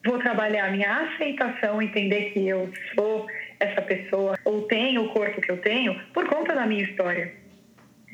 Vou 0.05 0.19
trabalhar 0.19 0.65
a 0.65 0.71
minha 0.71 0.93
aceitação, 0.93 1.81
entender 1.81 2.31
que 2.31 2.45
eu 2.45 2.69
sou 2.93 3.25
essa 3.61 3.81
pessoa 3.81 4.37
ou 4.43 4.63
tenho 4.63 5.05
o 5.05 5.09
corpo 5.13 5.39
que 5.39 5.49
eu 5.49 5.57
tenho 5.57 5.97
por 6.13 6.27
conta 6.27 6.53
da 6.53 6.65
minha 6.65 6.83
história 6.83 7.42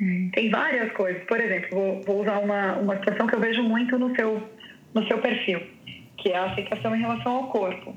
Hum. 0.01 0.30
Tem 0.34 0.50
várias 0.50 0.92
coisas. 0.94 1.24
Por 1.24 1.40
exemplo, 1.40 1.69
vou, 1.72 2.01
vou, 2.04 2.22
usar 2.22 2.40
uma, 2.40 2.74
uma 2.78 2.98
situação 2.98 3.28
que 3.28 3.36
eu 3.36 3.40
vejo 3.40 3.63
muito 3.63 3.98
no 3.98 4.16
seu, 4.16 4.50
no 4.94 5.07
seu 5.07 5.18
perfil, 5.19 5.62
que 6.18 6.30
é 6.30 6.38
a 6.38 6.51
aceitação 6.51 6.96
em 6.96 7.01
relação 7.01 7.31
ao 7.31 7.48
corpo. 7.50 7.96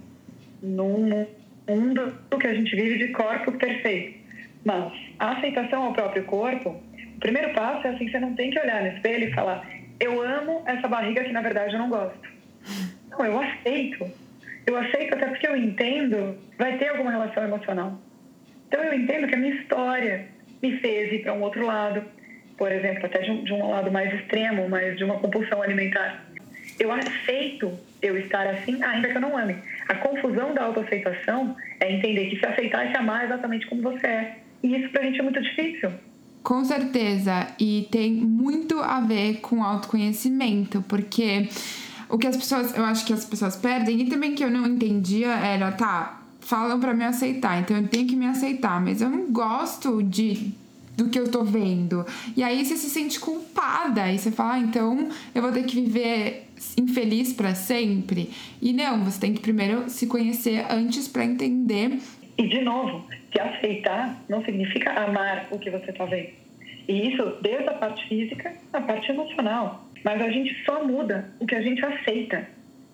Num 0.62 1.26
mundo 1.68 2.14
que 2.40 2.46
a 2.46 2.54
gente 2.54 2.74
vive 2.74 2.98
de 2.98 3.12
corpo 3.12 3.52
perfeito. 3.52 4.20
Mas 4.64 4.92
a 5.18 5.32
aceitação 5.32 5.84
ao 5.84 5.92
próprio 5.92 6.24
corpo, 6.24 6.70
o 7.16 7.20
primeiro 7.20 7.52
passo 7.52 7.86
é 7.86 7.90
assim, 7.90 8.08
você 8.08 8.18
não 8.20 8.34
tem 8.34 8.50
que 8.50 8.58
olhar 8.58 8.82
no 8.82 8.96
espelho 8.96 9.28
e 9.28 9.32
falar 9.32 9.64
eu 10.02 10.20
amo 10.20 10.62
essa 10.66 10.88
barriga 10.88 11.22
que 11.22 11.32
na 11.32 11.40
verdade 11.40 11.74
eu 11.74 11.78
não 11.78 11.88
gosto. 11.88 12.28
Não, 13.08 13.24
eu 13.24 13.40
aceito. 13.40 14.10
Eu 14.66 14.76
aceito 14.76 15.14
até 15.14 15.26
porque 15.26 15.46
eu 15.46 15.56
entendo, 15.56 16.36
vai 16.58 16.76
ter 16.76 16.88
alguma 16.88 17.12
relação 17.12 17.44
emocional. 17.44 18.00
Então 18.66 18.82
eu 18.82 18.94
entendo 18.94 19.28
que 19.28 19.34
a 19.34 19.38
minha 19.38 19.54
história, 19.54 20.26
me 20.62 20.78
fez 20.78 21.12
ir 21.12 21.22
para 21.22 21.34
um 21.34 21.42
outro 21.42 21.66
lado, 21.66 22.02
por 22.56 22.70
exemplo, 22.70 23.04
até 23.04 23.20
de 23.20 23.30
um, 23.30 23.44
de 23.44 23.52
um 23.52 23.70
lado 23.70 23.90
mais 23.90 24.14
extremo, 24.14 24.68
mas 24.68 24.96
de 24.96 25.04
uma 25.04 25.18
compulsão 25.18 25.60
alimentar. 25.60 26.24
Eu 26.78 26.92
aceito 26.92 27.72
eu 28.00 28.16
estar 28.16 28.46
assim, 28.46 28.82
ainda 28.82 29.08
que 29.08 29.16
eu 29.16 29.20
não 29.20 29.36
ame. 29.36 29.56
A 29.88 29.94
confusão 29.96 30.54
da 30.54 30.64
autoaceitação 30.64 31.56
é 31.80 31.92
entender 31.92 32.30
que 32.30 32.38
se 32.38 32.46
aceitar 32.46 32.86
é 32.86 32.90
se 32.90 32.96
amar 32.96 33.24
exatamente 33.24 33.66
como 33.66 33.82
você 33.82 34.06
é. 34.06 34.38
E 34.62 34.76
isso 34.76 34.90
pra 34.90 35.02
gente 35.02 35.18
é 35.20 35.22
muito 35.22 35.40
difícil. 35.40 35.90
Com 36.42 36.64
certeza. 36.64 37.48
E 37.58 37.88
tem 37.90 38.12
muito 38.12 38.78
a 38.80 39.00
ver 39.00 39.40
com 39.40 39.62
autoconhecimento, 39.62 40.82
porque 40.88 41.48
o 42.08 42.18
que 42.18 42.26
as 42.26 42.36
pessoas, 42.36 42.76
eu 42.76 42.84
acho 42.84 43.06
que 43.06 43.12
as 43.12 43.24
pessoas 43.24 43.56
perdem, 43.56 44.02
e 44.02 44.08
também 44.08 44.34
que 44.34 44.44
eu 44.44 44.50
não 44.50 44.66
entendia 44.66 45.28
era, 45.28 45.70
tá, 45.72 46.21
falam 46.42 46.78
para 46.78 46.92
me 46.92 47.04
aceitar, 47.04 47.60
então 47.60 47.76
eu 47.76 47.88
tenho 47.88 48.06
que 48.06 48.16
me 48.16 48.26
aceitar, 48.26 48.80
mas 48.80 49.00
eu 49.00 49.08
não 49.08 49.32
gosto 49.32 50.02
de 50.02 50.52
do 50.96 51.08
que 51.08 51.18
eu 51.18 51.30
tô 51.30 51.42
vendo. 51.42 52.04
E 52.36 52.42
aí 52.42 52.64
você 52.64 52.76
se 52.76 52.90
sente 52.90 53.18
culpada 53.18 54.10
e 54.10 54.18
você 54.18 54.30
fala, 54.30 54.54
ah, 54.54 54.58
então 54.58 55.08
eu 55.34 55.40
vou 55.40 55.50
ter 55.50 55.64
que 55.64 55.80
viver 55.80 56.48
infeliz 56.76 57.32
para 57.32 57.54
sempre. 57.54 58.30
E 58.60 58.72
não, 58.72 59.04
você 59.04 59.18
tem 59.18 59.32
que 59.32 59.40
primeiro 59.40 59.88
se 59.88 60.06
conhecer 60.06 60.66
antes 60.70 61.08
para 61.08 61.24
entender. 61.24 61.98
E 62.36 62.46
de 62.46 62.60
novo, 62.60 63.06
se 63.32 63.40
aceitar 63.40 64.22
não 64.28 64.44
significa 64.44 64.92
amar 64.92 65.48
o 65.50 65.58
que 65.58 65.70
você 65.70 65.92
tá 65.92 66.04
vendo. 66.04 66.30
E 66.88 67.08
isso 67.08 67.36
desde 67.40 67.68
a 67.68 67.74
parte 67.74 68.06
física 68.08 68.52
à 68.72 68.80
parte 68.80 69.10
emocional. 69.10 69.88
Mas 70.04 70.20
a 70.20 70.30
gente 70.30 70.54
só 70.64 70.84
muda 70.84 71.32
o 71.38 71.46
que 71.46 71.54
a 71.54 71.62
gente 71.62 71.84
aceita. 71.84 72.48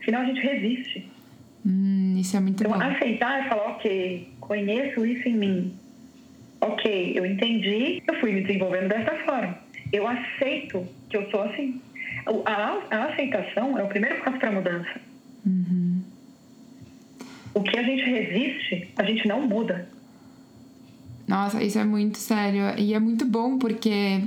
Senão 0.04 0.20
a 0.20 0.24
gente 0.24 0.40
resiste. 0.40 1.08
Hum, 1.66 2.16
isso 2.18 2.36
é 2.36 2.40
muito 2.40 2.62
então, 2.62 2.78
bom. 2.78 2.84
aceitar 2.84 3.44
é 3.44 3.48
falar, 3.48 3.70
ok, 3.72 4.28
conheço 4.40 5.04
isso 5.04 5.28
em 5.28 5.36
mim. 5.36 5.74
Ok, 6.60 7.12
eu 7.14 7.24
entendi, 7.24 8.02
eu 8.06 8.14
fui 8.20 8.32
me 8.32 8.42
desenvolvendo 8.42 8.88
dessa 8.88 9.14
forma. 9.24 9.58
Eu 9.92 10.06
aceito 10.06 10.86
que 11.08 11.16
eu 11.16 11.30
sou 11.30 11.42
assim. 11.42 11.80
A, 12.44 12.78
a 12.90 13.04
aceitação 13.04 13.78
é 13.78 13.82
o 13.82 13.88
primeiro 13.88 14.22
passo 14.22 14.38
para 14.38 14.48
a 14.48 14.52
mudança. 14.52 15.00
Uhum. 15.46 16.02
O 17.54 17.62
que 17.62 17.78
a 17.78 17.82
gente 17.82 18.02
resiste, 18.02 18.90
a 18.96 19.04
gente 19.04 19.26
não 19.26 19.42
muda. 19.42 19.88
Nossa, 21.26 21.62
isso 21.62 21.78
é 21.78 21.84
muito 21.84 22.18
sério. 22.18 22.78
E 22.78 22.94
é 22.94 22.98
muito 22.98 23.24
bom 23.24 23.58
porque 23.58 24.22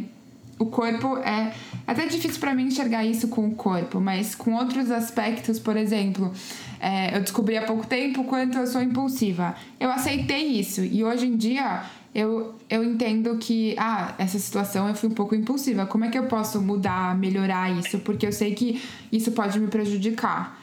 o 0.62 0.68
corpo 0.68 1.18
é 1.18 1.54
até 1.88 2.06
difícil 2.06 2.40
para 2.40 2.54
mim 2.54 2.68
enxergar 2.68 3.04
isso 3.04 3.28
com 3.28 3.48
o 3.48 3.56
corpo, 3.56 4.00
mas 4.00 4.36
com 4.36 4.54
outros 4.54 4.92
aspectos, 4.92 5.60
por 5.60 5.76
exemplo, 5.76 6.32
é, 6.80 7.16
eu 7.16 7.22
descobri 7.22 7.58
há 7.58 7.64
pouco 7.64 7.88
tempo 7.88 8.24
quanto 8.26 8.60
eu 8.60 8.68
sou 8.68 8.82
impulsiva. 8.82 9.56
Eu 9.80 9.90
aceitei 9.90 10.44
isso 10.44 10.84
e 10.84 11.04
hoje 11.04 11.26
em 11.26 11.36
dia 11.36 11.84
eu, 12.14 12.56
eu 12.70 12.84
entendo 12.84 13.38
que, 13.38 13.74
ah, 13.78 14.14
essa 14.20 14.38
situação 14.38 14.88
eu 14.88 14.94
fui 14.94 15.10
um 15.10 15.14
pouco 15.14 15.34
impulsiva. 15.34 15.88
Como 15.88 16.06
é 16.06 16.10
que 16.10 16.18
eu 16.18 16.28
posso 16.28 16.62
mudar, 16.62 17.18
melhorar 17.18 17.72
isso? 17.72 17.98
Porque 18.00 18.28
eu 18.28 18.32
sei 18.32 18.54
que 18.54 18.82
isso 19.12 19.32
pode 19.32 19.60
me 19.60 19.68
prejudicar. 19.68 20.62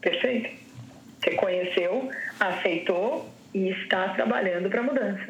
Perfeito. 0.00 0.50
Você 1.18 1.30
conheceu, 1.32 2.08
aceitou 2.38 3.28
e 3.52 3.70
está 3.70 4.10
trabalhando 4.10 4.70
para 4.70 4.82
mudança. 4.82 5.28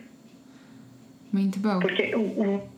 Muito 1.33 1.59
bom. 1.59 1.79
Porque 1.79 2.15
o, 2.15 2.21
o, 2.21 2.69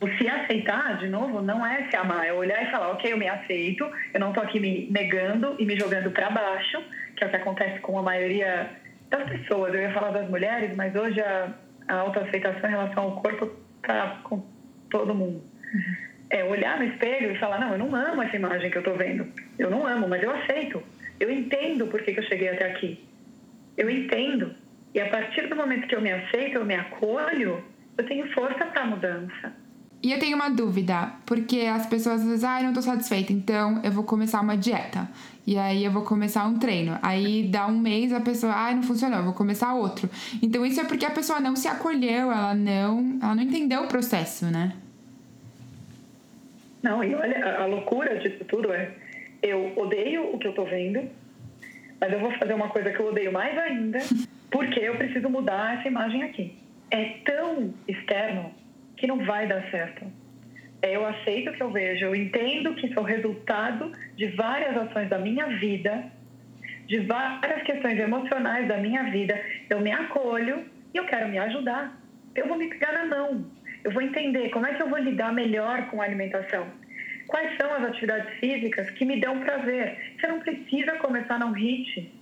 o, 0.00 0.08
se 0.16 0.28
aceitar, 0.28 0.98
de 0.98 1.08
novo, 1.08 1.42
não 1.42 1.64
é 1.64 1.88
se 1.90 1.96
amar, 1.96 2.26
é 2.26 2.32
olhar 2.32 2.62
e 2.66 2.70
falar, 2.70 2.90
ok, 2.90 3.12
eu 3.12 3.18
me 3.18 3.28
aceito, 3.28 3.88
eu 4.14 4.20
não 4.20 4.30
estou 4.30 4.42
aqui 4.42 4.58
me 4.58 4.88
negando 4.90 5.54
e 5.58 5.66
me 5.66 5.78
jogando 5.78 6.10
para 6.10 6.30
baixo, 6.30 6.82
que 7.16 7.22
é 7.22 7.26
o 7.26 7.30
que 7.30 7.36
acontece 7.36 7.80
com 7.80 7.98
a 7.98 8.02
maioria 8.02 8.70
das 9.10 9.28
pessoas. 9.28 9.74
Eu 9.74 9.80
ia 9.80 9.92
falar 9.92 10.10
das 10.10 10.28
mulheres, 10.28 10.74
mas 10.74 10.94
hoje 10.94 11.20
a, 11.20 11.52
a 11.88 11.94
autoaceitação 11.96 12.68
em 12.68 12.72
relação 12.72 13.04
ao 13.04 13.20
corpo 13.20 13.50
está 13.76 14.20
com 14.24 14.42
todo 14.88 15.14
mundo. 15.14 15.42
Uhum. 15.74 16.10
É 16.30 16.44
olhar 16.44 16.78
no 16.78 16.84
espelho 16.84 17.32
e 17.32 17.38
falar, 17.38 17.60
não, 17.60 17.72
eu 17.72 17.78
não 17.78 17.94
amo 17.94 18.22
essa 18.22 18.36
imagem 18.36 18.70
que 18.70 18.78
eu 18.78 18.82
estou 18.82 18.96
vendo. 18.96 19.26
Eu 19.58 19.68
não 19.68 19.86
amo, 19.86 20.08
mas 20.08 20.22
eu 20.22 20.30
aceito. 20.30 20.82
Eu 21.18 21.30
entendo 21.30 21.86
por 21.88 22.00
que, 22.02 22.14
que 22.14 22.20
eu 22.20 22.24
cheguei 22.24 22.48
até 22.48 22.70
aqui. 22.70 23.04
Eu 23.76 23.90
entendo. 23.90 24.54
E 24.94 25.00
a 25.00 25.08
partir 25.10 25.48
do 25.48 25.56
momento 25.56 25.86
que 25.86 25.94
eu 25.94 26.00
me 26.00 26.10
aceito, 26.10 26.56
eu 26.56 26.64
me 26.64 26.74
acolho, 26.74 27.62
eu 27.98 28.06
tenho 28.06 28.32
força 28.32 28.64
para 28.64 28.82
a 28.82 28.86
mudança. 28.86 29.52
E 30.02 30.12
eu 30.12 30.18
tenho 30.18 30.34
uma 30.34 30.48
dúvida, 30.48 31.12
porque 31.26 31.60
as 31.60 31.86
pessoas 31.86 32.22
dizem, 32.22 32.48
ah, 32.48 32.60
eu 32.60 32.66
não 32.66 32.72
tô 32.72 32.80
satisfeita, 32.80 33.34
então 33.34 33.80
eu 33.84 33.92
vou 33.92 34.02
começar 34.02 34.40
uma 34.40 34.56
dieta. 34.56 35.06
E 35.46 35.58
aí 35.58 35.84
eu 35.84 35.90
vou 35.90 36.02
começar 36.02 36.46
um 36.46 36.58
treino. 36.58 36.98
Aí 37.02 37.42
dá 37.42 37.66
um 37.66 37.78
mês 37.78 38.12
a 38.12 38.20
pessoa, 38.20 38.52
ah, 38.54 38.72
não 38.72 38.82
funcionou, 38.82 39.18
eu 39.18 39.24
vou 39.24 39.34
começar 39.34 39.74
outro. 39.74 40.08
Então 40.42 40.64
isso 40.64 40.80
é 40.80 40.84
porque 40.84 41.04
a 41.04 41.10
pessoa 41.10 41.38
não 41.38 41.54
se 41.54 41.68
acolheu, 41.68 42.32
ela 42.32 42.54
não, 42.54 43.18
ela 43.22 43.34
não 43.34 43.42
entendeu 43.42 43.82
o 43.82 43.88
processo, 43.88 44.46
né? 44.46 44.72
Não, 46.82 47.04
e 47.04 47.14
olha, 47.14 47.58
a 47.58 47.66
loucura 47.66 48.18
disso 48.20 48.42
tudo 48.46 48.72
é, 48.72 48.90
eu 49.42 49.72
odeio 49.76 50.34
o 50.34 50.38
que 50.38 50.46
eu 50.46 50.54
tô 50.54 50.64
vendo, 50.64 51.02
mas 52.00 52.10
eu 52.10 52.20
vou 52.20 52.32
fazer 52.38 52.54
uma 52.54 52.70
coisa 52.70 52.90
que 52.90 53.00
eu 53.00 53.08
odeio 53.08 53.30
mais 53.30 53.56
ainda, 53.58 53.98
porque 54.50 54.80
eu 54.80 54.96
preciso 54.96 55.28
mudar 55.28 55.78
essa 55.78 55.88
imagem 55.88 56.22
aqui. 56.22 56.54
É 56.90 57.16
tão 57.24 57.74
externo 57.86 58.50
que 59.00 59.06
não 59.06 59.24
vai 59.24 59.46
dar 59.46 59.68
certo. 59.70 60.04
Eu 60.82 61.06
aceito 61.06 61.50
o 61.50 61.52
que 61.52 61.62
eu 61.62 61.70
vejo, 61.70 62.04
eu 62.04 62.14
entendo 62.14 62.74
que 62.74 62.86
isso 62.86 62.98
é 62.98 63.02
o 63.02 63.04
resultado 63.04 63.92
de 64.14 64.28
várias 64.28 64.76
ações 64.76 65.08
da 65.08 65.18
minha 65.18 65.46
vida, 65.58 66.04
de 66.86 67.00
várias 67.00 67.62
questões 67.62 67.98
emocionais 67.98 68.68
da 68.68 68.76
minha 68.76 69.04
vida. 69.04 69.40
Eu 69.68 69.80
me 69.80 69.90
acolho 69.90 70.64
e 70.92 70.96
eu 70.96 71.04
quero 71.06 71.28
me 71.28 71.38
ajudar. 71.38 71.98
Eu 72.34 72.46
vou 72.46 72.56
me 72.56 72.68
pegar 72.68 72.92
na 72.92 73.06
mão. 73.06 73.50
Eu 73.84 73.90
vou 73.90 74.02
entender 74.02 74.50
como 74.50 74.66
é 74.66 74.74
que 74.74 74.82
eu 74.82 74.88
vou 74.88 74.98
lidar 74.98 75.32
melhor 75.32 75.86
com 75.90 76.00
a 76.00 76.04
alimentação. 76.04 76.66
Quais 77.26 77.56
são 77.58 77.72
as 77.74 77.84
atividades 77.84 78.38
físicas 78.38 78.90
que 78.90 79.04
me 79.04 79.20
dão 79.20 79.38
prazer? 79.40 80.14
Você 80.18 80.26
não 80.26 80.40
precisa 80.40 80.92
começar 80.96 81.38
no 81.38 81.54
HIT. 81.54 82.12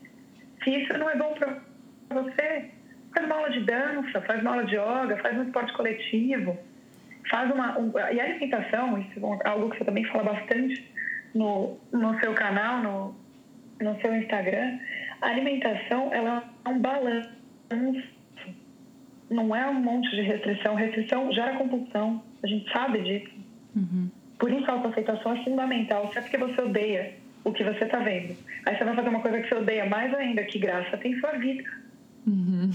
Se 0.63 0.71
isso 0.71 0.93
não 0.99 1.09
é 1.09 1.17
bom 1.17 1.35
para 1.35 1.61
você, 2.11 2.71
faz 3.15 3.27
uma 3.27 3.37
aula 3.37 3.51
de 3.51 3.61
dança, 3.61 4.21
faz 4.23 4.41
uma 4.43 4.51
aula 4.51 4.65
de 4.65 4.75
yoga, 4.75 5.17
faz 5.23 5.39
um 5.39 5.45
esporte 5.45 5.73
coletivo 5.73 6.59
faz 7.31 7.51
uma. 7.53 7.79
Um, 7.79 7.93
e 8.13 8.21
a 8.21 8.25
alimentação, 8.25 8.99
isso 8.99 9.21
é 9.45 9.49
algo 9.49 9.71
que 9.71 9.79
você 9.79 9.85
também 9.85 10.05
fala 10.05 10.25
bastante 10.25 10.89
no, 11.35 11.79
no 11.93 12.19
seu 12.21 12.35
canal, 12.35 12.83
no, 12.83 13.15
no 13.81 14.01
seu 14.01 14.15
Instagram, 14.15 14.79
a 15.21 15.29
alimentação 15.29 16.13
ela 16.13 16.45
é 16.65 16.69
um 16.69 16.81
balanço. 16.81 17.31
Não 19.31 19.55
é 19.55 19.69
um 19.69 19.75
monte 19.75 20.11
de 20.11 20.23
restrição. 20.23 20.75
Restrição 20.75 21.31
gera 21.33 21.57
compulsão. 21.57 22.23
A 22.43 22.47
gente 22.47 22.71
sabe 22.73 23.03
disso. 23.03 23.35
Uhum. 23.77 24.11
Por 24.39 24.51
isso 24.51 24.71
a 24.71 24.75
autoaceitação 24.75 25.37
é 25.37 25.45
fundamental. 25.45 26.11
Se 26.13 26.19
é 26.19 26.23
porque 26.23 26.39
você 26.39 26.61
odeia 26.63 27.15
o 27.45 27.53
que 27.53 27.63
você 27.63 27.85
está 27.85 27.99
vendo. 27.99 28.37
Aí 28.65 28.77
você 28.77 28.85
vai 28.85 28.95
fazer 28.95 29.09
uma 29.09 29.21
coisa 29.21 29.41
que 29.41 29.49
você 29.49 29.55
odeia 29.57 29.85
mais 29.87 30.15
ainda. 30.15 30.43
Que 30.45 30.59
graça 30.59 30.97
tem 30.97 31.19
sua 31.21 31.33
vida. 31.33 31.65
Uhum 32.27 32.71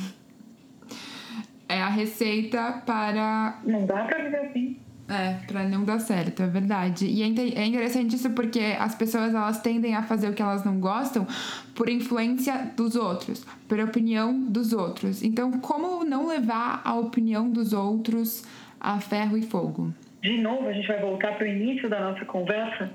é 1.73 1.81
a 1.81 1.89
receita 1.89 2.81
para. 2.85 3.59
Não 3.65 3.85
dá 3.85 4.03
pra 4.05 4.17
viver 4.19 4.37
assim. 4.37 4.77
É, 5.09 5.45
pra 5.45 5.63
não 5.65 5.83
dar 5.83 5.99
certo, 5.99 6.41
é 6.43 6.47
verdade. 6.47 7.05
E 7.05 7.21
é, 7.21 7.25
é 7.25 7.65
interessante 7.65 8.15
isso 8.15 8.29
porque 8.31 8.75
as 8.79 8.95
pessoas 8.95 9.35
elas 9.35 9.61
tendem 9.61 9.95
a 9.95 10.01
fazer 10.01 10.29
o 10.29 10.33
que 10.33 10.41
elas 10.41 10.63
não 10.63 10.79
gostam 10.79 11.27
por 11.75 11.89
influência 11.89 12.71
dos 12.75 12.95
outros, 12.95 13.45
por 13.67 13.79
opinião 13.79 14.33
dos 14.33 14.71
outros. 14.71 15.21
Então, 15.21 15.51
como 15.59 16.05
não 16.05 16.27
levar 16.27 16.81
a 16.85 16.95
opinião 16.95 17.49
dos 17.49 17.73
outros 17.73 18.43
a 18.79 18.99
ferro 18.99 19.37
e 19.37 19.41
fogo? 19.41 19.93
De 20.21 20.37
novo, 20.41 20.67
a 20.67 20.73
gente 20.73 20.87
vai 20.87 21.01
voltar 21.01 21.35
para 21.35 21.45
o 21.45 21.47
início 21.49 21.89
da 21.89 21.99
nossa 21.99 22.23
conversa, 22.23 22.89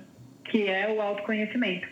que 0.44 0.66
é 0.66 0.90
o 0.90 1.02
autoconhecimento. 1.02 1.87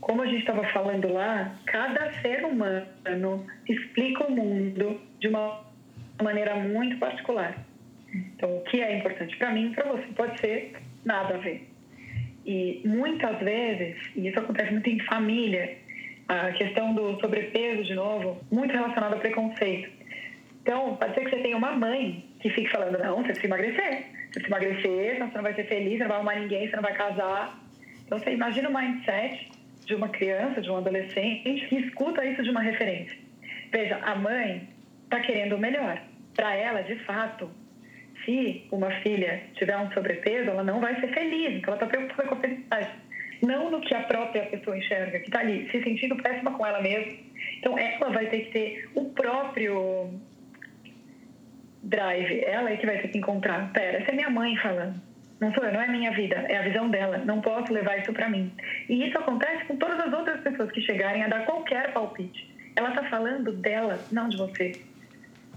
Como 0.00 0.22
a 0.22 0.26
gente 0.26 0.40
estava 0.40 0.64
falando 0.68 1.12
lá, 1.12 1.52
cada 1.66 2.12
ser 2.22 2.44
humano 2.44 3.44
explica 3.68 4.24
o 4.26 4.30
mundo 4.30 5.00
de 5.18 5.28
uma 5.28 5.69
maneira 6.22 6.56
muito 6.56 6.98
particular. 6.98 7.56
Então, 8.12 8.56
o 8.56 8.60
que 8.62 8.80
é 8.80 8.98
importante 8.98 9.36
para 9.36 9.52
mim, 9.52 9.72
para 9.72 9.84
você 9.84 10.06
pode 10.16 10.40
ser 10.40 10.72
nada 11.04 11.34
a 11.34 11.38
ver. 11.38 11.68
E 12.44 12.80
muitas 12.84 13.38
vezes, 13.38 13.96
e 14.16 14.28
isso 14.28 14.38
acontece 14.38 14.72
muito 14.72 14.88
em 14.88 14.98
família, 15.00 15.76
a 16.28 16.52
questão 16.52 16.94
do 16.94 17.20
sobrepeso, 17.20 17.84
de 17.84 17.94
novo, 17.94 18.40
muito 18.50 18.72
relacionada 18.72 19.14
ao 19.14 19.20
preconceito. 19.20 19.90
Então, 20.62 20.96
pode 20.96 21.14
ser 21.14 21.24
que 21.24 21.30
você 21.30 21.42
tenha 21.42 21.56
uma 21.56 21.72
mãe 21.72 22.24
que 22.40 22.50
fique 22.50 22.70
falando: 22.70 22.98
não, 22.98 23.16
você 23.16 23.32
precisa 23.32 23.46
emagrecer. 23.46 24.04
Você 24.30 24.40
precisa 24.40 24.46
emagrecer, 24.46 25.14
senão 25.14 25.28
você 25.28 25.36
não 25.36 25.42
vai 25.42 25.54
ser 25.54 25.64
feliz, 25.64 25.92
você 25.92 25.98
não 25.98 26.08
vai 26.08 26.16
arrumar 26.16 26.36
ninguém, 26.36 26.68
você 26.68 26.76
não 26.76 26.82
vai 26.82 26.94
casar. 26.94 27.60
Então, 28.06 28.18
você 28.18 28.32
imagina 28.32 28.68
o 28.68 28.74
mindset 28.74 29.50
de 29.84 29.94
uma 29.94 30.08
criança, 30.08 30.60
de 30.60 30.70
um 30.70 30.76
adolescente, 30.76 31.66
que 31.68 31.76
escuta 31.76 32.24
isso 32.24 32.42
de 32.42 32.50
uma 32.50 32.60
referência. 32.60 33.16
Veja, 33.72 33.98
a 34.02 34.14
mãe 34.14 34.68
está 35.10 35.20
querendo 35.20 35.56
o 35.56 35.58
melhor 35.58 36.00
para 36.34 36.54
ela, 36.54 36.82
de 36.82 36.96
fato, 37.04 37.50
se 38.24 38.66
uma 38.70 38.90
filha 39.02 39.42
tiver 39.54 39.76
um 39.76 39.90
sobrepeso, 39.92 40.50
ela 40.50 40.62
não 40.62 40.80
vai 40.80 40.98
ser 41.00 41.08
feliz, 41.08 41.56
então 41.56 41.74
ela 41.74 41.82
está 41.82 41.86
preocupada 41.86 42.28
com 42.28 42.34
a 42.34 42.40
felicidade. 42.40 42.90
Não 43.42 43.70
no 43.70 43.80
que 43.80 43.94
a 43.94 44.02
própria 44.02 44.46
pessoa 44.46 44.76
enxerga, 44.76 45.18
que 45.18 45.26
está 45.26 45.40
ali 45.40 45.68
se 45.70 45.82
sentindo 45.82 46.16
péssima 46.16 46.52
com 46.52 46.66
ela 46.66 46.80
mesma. 46.80 47.12
Então, 47.58 47.78
ela 47.78 48.10
vai 48.10 48.26
ter 48.26 48.40
que 48.40 48.50
ter 48.52 48.90
o 48.94 49.06
próprio 49.10 50.10
drive. 51.82 52.44
Ela 52.44 52.70
é 52.70 52.76
que 52.76 52.84
vai 52.84 52.98
ter 52.98 53.08
que 53.08 53.18
encontrar. 53.18 53.72
Pera, 53.72 53.98
essa 53.98 54.10
é 54.10 54.14
minha 54.14 54.28
mãe 54.28 54.54
falando. 54.58 55.00
Não 55.40 55.54
sou 55.54 55.64
eu, 55.64 55.72
não 55.72 55.80
é 55.80 55.88
minha 55.88 56.10
vida, 56.10 56.36
é 56.36 56.58
a 56.58 56.62
visão 56.62 56.90
dela. 56.90 57.16
Não 57.18 57.40
posso 57.40 57.72
levar 57.72 57.98
isso 57.98 58.12
para 58.12 58.28
mim. 58.28 58.52
E 58.90 59.08
isso 59.08 59.16
acontece 59.16 59.64
com 59.64 59.76
todas 59.76 59.98
as 59.98 60.12
outras 60.12 60.40
pessoas 60.42 60.70
que 60.70 60.82
chegarem 60.82 61.22
a 61.22 61.28
dar 61.28 61.46
qualquer 61.46 61.94
palpite. 61.94 62.54
Ela 62.76 62.90
está 62.90 63.04
falando 63.04 63.52
dela, 63.52 63.98
não 64.12 64.28
de 64.28 64.36
você. 64.36 64.89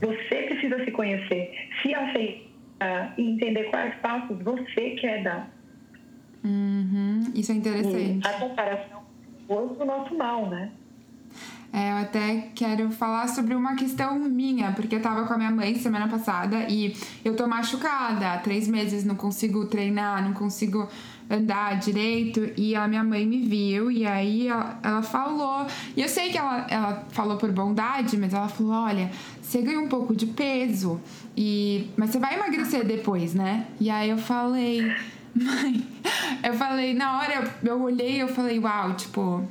Você 0.02 0.36
precisa 0.44 0.84
se 0.84 0.92
conhecer, 0.92 1.54
se 1.82 1.94
aceitar 1.94 3.14
e 3.18 3.22
entender 3.22 3.66
quais 3.66 3.96
passos 3.96 4.42
você 4.42 4.92
quer 4.92 5.24
dar. 5.24 5.54
Uhum, 6.44 7.32
isso 7.34 7.52
é 7.52 7.56
interessante. 7.56 8.20
E 8.26 8.28
a 8.28 8.34
comparação 8.40 9.04
o 9.48 9.86
nosso 9.86 10.16
mal, 10.16 10.50
né? 10.50 10.72
É, 11.74 11.92
eu 11.92 11.98
até 11.98 12.50
quero 12.53 12.92
falar 12.92 13.27
sobre 13.27 13.56
uma 13.56 13.74
questão 13.74 14.20
minha, 14.20 14.72
porque 14.74 14.96
eu 14.96 15.01
tava 15.01 15.25
com 15.25 15.34
a 15.34 15.38
minha 15.38 15.50
mãe 15.50 15.74
semana 15.80 16.08
passada 16.08 16.68
e 16.70 16.96
eu 17.25 17.36
tô 17.36 17.48
machucada. 17.48 18.34
Há 18.34 18.38
três 18.38 18.68
meses 18.68 19.03
não 19.03 19.15
consigo 19.15 19.65
treinar, 19.65 20.24
não 20.24 20.34
consigo 20.34 20.88
andar 21.27 21.80
direito. 21.80 22.51
E 22.56 22.75
a 22.75 22.88
minha 22.88 23.03
mãe 23.03 23.25
me 23.25 23.39
viu 23.48 23.89
e 23.89 24.06
aí 24.06 24.48
ela, 24.48 24.80
ela 24.84 25.01
falou. 25.01 25.65
E 25.98 26.01
eu 26.03 26.08
sei 26.08 26.30
que 26.30 26.38
ela, 26.38 26.68
ela 26.70 27.08
falou 27.10 27.38
por 27.38 27.51
bondade, 27.51 28.18
mas 28.18 28.36
ela 28.36 28.48
falou: 28.48 28.74
olha, 28.74 29.10
você 29.42 29.60
ganhou 29.63 29.84
um 29.84 29.89
pouco 29.89 30.15
de 30.15 30.27
peso, 30.27 31.01
e 31.36 31.89
mas 31.98 32.12
você 32.12 32.20
vai 32.20 32.36
emagrecer 32.36 32.86
depois, 32.86 33.34
né? 33.34 33.65
E 33.80 33.89
aí 33.89 34.12
eu 34.12 34.18
falei, 34.20 34.94
mãe, 35.34 35.88
eu 36.44 36.53
falei, 36.53 36.94
na 36.94 37.18
hora 37.18 37.51
eu, 37.63 37.72
eu 37.72 37.82
olhei 37.82 38.22
eu 38.22 38.27
falei, 38.27 38.60
uau, 38.60 38.94
tipo, 38.94 39.44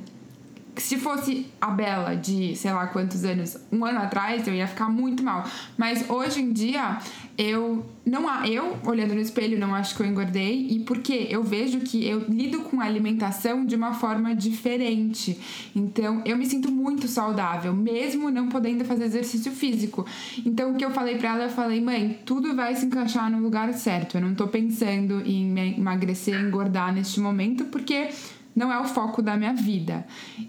se 0.75 0.97
fosse 0.97 1.45
a 1.61 1.67
Bela 1.67 2.15
de 2.15 2.55
sei 2.55 2.71
lá 2.71 2.87
quantos 2.87 3.23
anos, 3.23 3.57
um 3.71 3.85
ano 3.85 3.99
atrás, 3.99 4.47
eu 4.47 4.53
ia 4.53 4.67
ficar 4.67 4.89
muito 4.89 5.23
mal. 5.23 5.45
Mas 5.77 6.09
hoje 6.09 6.41
em 6.41 6.51
dia, 6.51 6.97
eu 7.37 7.85
não 8.05 8.27
há, 8.27 8.47
eu 8.47 8.77
olhando 8.85 9.13
no 9.13 9.21
espelho 9.21 9.57
não 9.57 9.73
acho 9.73 9.95
que 9.95 10.01
eu 10.01 10.05
engordei 10.05 10.67
e 10.69 10.79
porque 10.79 11.27
eu 11.29 11.43
vejo 11.43 11.79
que 11.79 12.05
eu 12.05 12.25
lido 12.27 12.61
com 12.61 12.81
a 12.81 12.85
alimentação 12.85 13.65
de 13.65 13.75
uma 13.75 13.93
forma 13.93 14.35
diferente. 14.35 15.39
Então, 15.75 16.21
eu 16.25 16.37
me 16.37 16.45
sinto 16.45 16.71
muito 16.71 17.07
saudável, 17.07 17.73
mesmo 17.73 18.29
não 18.29 18.49
podendo 18.49 18.83
fazer 18.83 19.05
exercício 19.05 19.51
físico. 19.51 20.05
Então, 20.45 20.71
o 20.71 20.75
que 20.75 20.83
eu 20.83 20.91
falei 20.91 21.17
para 21.17 21.29
ela, 21.29 21.43
eu 21.45 21.49
falei: 21.49 21.81
"Mãe, 21.81 22.19
tudo 22.25 22.55
vai 22.55 22.75
se 22.75 22.85
encaixar 22.85 23.31
no 23.31 23.39
lugar 23.39 23.73
certo. 23.73 24.17
Eu 24.17 24.21
não 24.21 24.35
tô 24.35 24.47
pensando 24.47 25.21
em 25.25 25.77
emagrecer, 25.77 26.39
engordar 26.39 26.93
neste 26.93 27.19
momento, 27.19 27.65
porque 27.65 28.09
não 28.55 28.71
é 28.71 28.79
o 28.79 28.85
foco 28.85 29.21
da 29.21 29.35
minha 29.35 29.53
vida. 29.53 30.05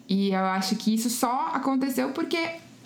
E 0.09 0.31
eu 0.31 0.45
acho 0.45 0.77
que 0.77 0.95
isso 0.95 1.11
só 1.11 1.51
aconteceu 1.53 2.11
porque 2.11 2.39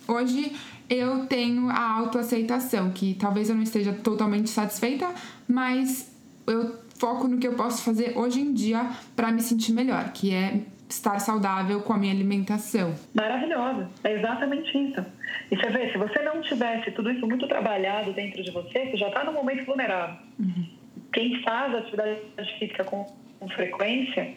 hoje 0.06 0.52
eu 0.88 1.26
tenho 1.26 1.68
a 1.68 1.98
autoaceitação, 1.98 2.90
que 2.90 3.14
talvez 3.14 3.50
eu 3.50 3.54
não 3.54 3.62
esteja 3.62 3.92
totalmente 3.92 4.48
satisfeita, 4.48 5.08
mas 5.46 6.10
eu 6.46 6.78
foco 6.98 7.28
no 7.28 7.38
que 7.38 7.46
eu 7.46 7.54
posso 7.54 7.82
fazer 7.82 8.16
hoje 8.16 8.40
em 8.40 8.52
dia 8.52 8.90
para 9.14 9.30
me 9.30 9.40
sentir 9.40 9.72
melhor, 9.72 10.12
que 10.12 10.34
é 10.34 10.60
estar 10.88 11.18
saudável 11.18 11.80
com 11.82 11.92
a 11.92 11.98
minha 11.98 12.12
alimentação. 12.12 12.94
Maravilhoso, 13.14 13.87
é 14.02 14.14
exatamente 14.14 14.70
isso. 14.70 15.04
E 15.50 15.56
você 15.56 15.68
vê, 15.70 15.92
se 15.92 15.98
você 15.98 16.22
não 16.22 16.40
tivesse 16.40 16.90
tudo 16.92 17.10
isso 17.10 17.26
muito 17.26 17.46
trabalhado 17.46 18.12
dentro 18.14 18.42
de 18.42 18.50
você, 18.50 18.87
você 18.87 18.96
já 18.96 19.08
está 19.08 19.25
num 19.25 19.34
momento 19.34 19.64
vulnerável. 19.66 20.16
Uhum. 20.38 20.66
Quem 21.12 21.42
faz 21.42 21.75
atividade 21.75 22.20
física 22.58 22.84
com, 22.84 23.04
com 23.38 23.48
frequência 23.50 24.34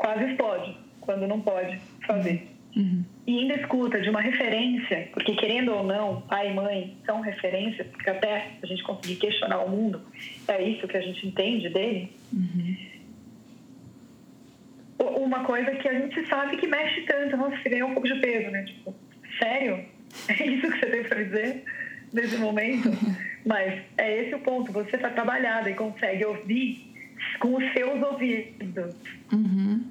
quase 0.00 0.24
explode 0.24 0.74
quando 1.00 1.28
não 1.28 1.40
pode 1.40 1.78
fazer. 2.06 2.48
Uhum. 2.74 3.04
E 3.26 3.38
ainda 3.38 3.54
escuta 3.54 4.00
de 4.00 4.08
uma 4.08 4.20
referência, 4.20 5.08
porque 5.12 5.34
querendo 5.34 5.72
ou 5.74 5.84
não, 5.84 6.22
pai 6.22 6.50
e 6.50 6.54
mãe 6.54 6.96
são 7.04 7.20
referências, 7.20 7.86
porque 7.88 8.08
até 8.08 8.46
a 8.62 8.66
gente 8.66 8.82
conseguir 8.82 9.16
questionar 9.16 9.60
o 9.60 9.68
mundo, 9.68 10.00
é 10.48 10.62
isso 10.62 10.88
que 10.88 10.96
a 10.96 11.00
gente 11.00 11.26
entende 11.26 11.68
dele. 11.68 12.12
Uhum. 12.32 12.76
Uma 15.16 15.44
coisa 15.44 15.70
que 15.72 15.88
a 15.88 16.00
gente 16.00 16.26
sabe 16.28 16.56
que 16.56 16.66
mexe 16.66 17.02
tanto, 17.02 17.36
nossa, 17.36 17.56
você 17.56 17.68
ganhou 17.68 17.90
um 17.90 17.94
pouco 17.94 18.08
de 18.08 18.18
peso, 18.20 18.50
né? 18.50 18.64
Tipo, 18.64 18.94
sério? 19.38 19.84
É 20.28 20.46
isso 20.46 20.70
que 20.70 20.78
você 20.78 20.86
tem 20.86 21.04
para 21.04 21.22
dizer 21.22 21.64
nesse 22.12 22.36
momento? 22.38 22.90
Mas 23.44 23.82
é 23.96 24.22
esse 24.22 24.34
o 24.34 24.40
ponto, 24.40 24.72
você 24.72 24.96
está 24.96 25.10
trabalhada 25.10 25.70
e 25.70 25.74
consegue 25.74 26.24
ouvir 26.24 26.89
com 27.40 27.56
os 27.56 27.72
seus 27.72 28.00
ouvidos. 28.02 28.94
Uhum. 29.32 29.84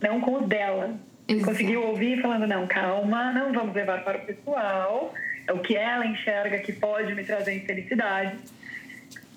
Não 0.00 0.20
com 0.20 0.42
os 0.42 0.46
dela. 0.46 0.96
Exato. 1.26 1.46
Conseguiu 1.46 1.82
ouvir 1.82 2.20
falando, 2.20 2.46
não, 2.46 2.66
calma, 2.66 3.32
não 3.32 3.52
vamos 3.52 3.74
levar 3.74 4.04
para 4.04 4.18
o 4.18 4.26
pessoal. 4.26 5.14
É 5.46 5.52
o 5.52 5.58
que 5.58 5.74
ela 5.74 6.06
enxerga 6.06 6.58
que 6.58 6.72
pode 6.72 7.14
me 7.14 7.24
trazer 7.24 7.54
infelicidade. 7.54 8.36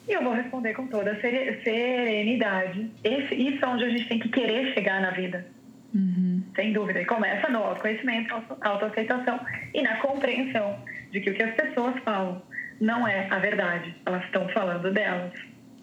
E 0.07 0.13
eu 0.13 0.23
vou 0.23 0.33
responder 0.33 0.73
com 0.73 0.87
toda 0.87 1.19
serenidade. 1.19 2.89
Esse, 3.03 3.35
isso 3.35 3.63
é 3.63 3.67
onde 3.67 3.83
a 3.85 3.89
gente 3.89 4.07
tem 4.07 4.19
que 4.19 4.29
querer 4.29 4.73
chegar 4.73 5.01
na 5.01 5.11
vida. 5.11 5.45
Uhum. 5.93 6.43
Sem 6.55 6.73
dúvida. 6.73 7.01
E 7.01 7.05
começa 7.05 7.49
no 7.49 7.59
autoconhecimento, 7.59 8.33
autoaceitação 8.61 9.39
e 9.73 9.81
na 9.81 9.97
compreensão 9.97 10.77
de 11.11 11.21
que 11.21 11.29
o 11.29 11.33
que 11.33 11.43
as 11.43 11.55
pessoas 11.55 11.97
falam 12.03 12.41
não 12.79 13.07
é 13.07 13.27
a 13.29 13.39
verdade. 13.39 13.95
Elas 14.05 14.23
estão 14.25 14.47
falando 14.49 14.91
delas. 14.91 15.33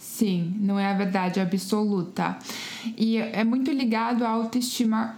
Sim, 0.04 0.54
não 0.60 0.78
é 0.78 0.86
a 0.86 0.92
verdade 0.92 1.40
absoluta. 1.40 2.38
E 2.96 3.16
é 3.16 3.42
muito 3.42 3.72
ligado 3.72 4.24
à 4.24 4.28
autoestima. 4.28 5.16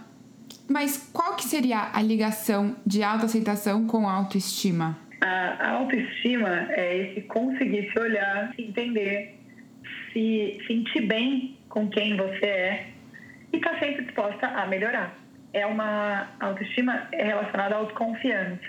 Mas 0.67 1.11
qual 1.13 1.35
que 1.35 1.43
seria 1.43 1.91
a 1.93 2.01
ligação 2.01 2.75
de 2.85 3.03
autoaceitação 3.03 3.85
com 3.85 4.09
autoestima? 4.09 4.97
A 5.21 5.71
autoestima 5.71 6.71
é 6.71 6.97
esse 6.97 7.21
conseguir 7.23 7.91
se 7.91 7.99
olhar, 7.99 8.53
se 8.55 8.63
entender, 8.63 9.37
se 10.13 10.57
sentir 10.65 11.01
bem 11.01 11.57
com 11.69 11.87
quem 11.89 12.15
você 12.15 12.45
é 12.45 12.87
e 13.53 13.57
estar 13.57 13.73
tá 13.73 13.79
sempre 13.79 14.05
disposta 14.05 14.47
a 14.47 14.65
melhorar. 14.65 15.13
É 15.53 15.65
uma 15.65 16.29
autoestima 16.39 17.07
relacionada 17.11 17.75
à 17.75 17.77
autoconfiança. 17.79 18.65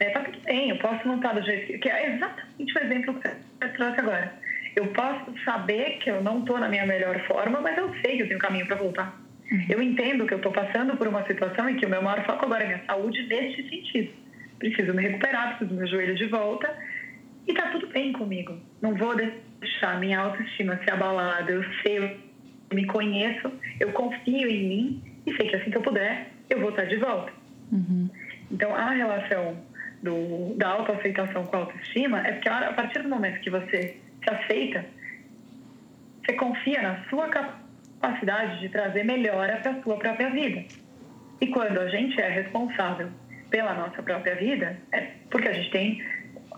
É, 0.00 0.10
tá 0.10 0.20
tudo 0.20 0.38
bem, 0.44 0.70
eu 0.70 0.78
posso 0.78 1.06
não 1.06 1.16
estar 1.16 1.32
do 1.32 1.42
jeito 1.42 1.78
que 1.80 1.88
é 1.88 2.14
exatamente 2.14 2.78
o 2.78 2.84
exemplo 2.84 3.14
que 3.14 3.28
você 3.28 3.68
trouxe 3.72 4.00
agora 4.00 4.47
eu 4.78 4.86
posso 4.88 5.32
saber 5.44 5.98
que 5.98 6.08
eu 6.08 6.22
não 6.22 6.40
estou 6.40 6.58
na 6.58 6.68
minha 6.68 6.86
melhor 6.86 7.18
forma, 7.26 7.60
mas 7.60 7.76
eu 7.76 7.92
sei 8.00 8.16
que 8.16 8.22
eu 8.22 8.28
tenho 8.28 8.38
caminho 8.38 8.66
para 8.66 8.76
voltar. 8.76 9.20
Uhum. 9.50 9.66
Eu 9.68 9.82
entendo 9.82 10.24
que 10.24 10.32
eu 10.32 10.38
estou 10.38 10.52
passando 10.52 10.96
por 10.96 11.08
uma 11.08 11.26
situação 11.26 11.68
em 11.68 11.76
que 11.76 11.84
o 11.84 11.88
meu 11.88 12.00
maior 12.00 12.24
foco 12.24 12.44
agora 12.44 12.62
é 12.62 12.66
minha 12.68 12.84
saúde 12.86 13.26
neste 13.26 13.68
sentido. 13.68 14.12
Preciso 14.58 14.94
me 14.94 15.02
recuperar, 15.02 15.48
preciso 15.56 15.70
do 15.70 15.76
meu 15.76 15.86
joelho 15.86 16.14
de 16.14 16.26
volta 16.26 16.72
e 17.46 17.54
tá 17.54 17.70
tudo 17.70 17.88
bem 17.88 18.12
comigo. 18.12 18.56
Não 18.80 18.94
vou 18.94 19.16
deixar 19.16 19.98
minha 19.98 20.20
autoestima 20.20 20.78
ser 20.84 20.92
abalada. 20.92 21.50
Eu 21.50 21.64
sei, 21.82 21.98
eu 21.98 22.16
me 22.72 22.86
conheço, 22.86 23.50
eu 23.80 23.90
confio 23.92 24.48
em 24.48 24.68
mim 24.68 25.02
e 25.26 25.34
sei 25.34 25.48
que 25.48 25.56
assim 25.56 25.70
que 25.70 25.76
eu 25.76 25.82
puder, 25.82 26.28
eu 26.48 26.60
vou 26.60 26.70
estar 26.70 26.84
de 26.84 26.96
volta. 26.96 27.32
Uhum. 27.72 28.08
Então, 28.50 28.74
a 28.74 28.90
relação 28.90 29.56
do, 30.02 30.54
da 30.56 30.68
autoaceitação 30.68 31.44
com 31.46 31.56
a 31.56 31.60
autoestima 31.60 32.24
é 32.26 32.32
porque 32.32 32.48
a 32.48 32.72
partir 32.72 33.02
do 33.02 33.08
momento 33.08 33.40
que 33.40 33.50
você 33.50 33.96
se 34.28 34.34
aceita, 34.34 34.84
você 36.24 36.32
confia 36.34 36.82
na 36.82 37.04
sua 37.08 37.28
capacidade 37.28 38.60
de 38.60 38.68
trazer 38.68 39.04
melhora 39.04 39.56
para 39.56 39.72
a 39.72 39.82
sua 39.82 39.96
própria 39.96 40.30
vida. 40.30 40.64
E 41.40 41.46
quando 41.46 41.78
a 41.78 41.88
gente 41.88 42.20
é 42.20 42.28
responsável 42.28 43.08
pela 43.50 43.72
nossa 43.74 44.02
própria 44.02 44.34
vida, 44.34 44.76
é 44.92 45.00
porque 45.30 45.48
a 45.48 45.52
gente 45.52 45.70
tem, 45.70 46.02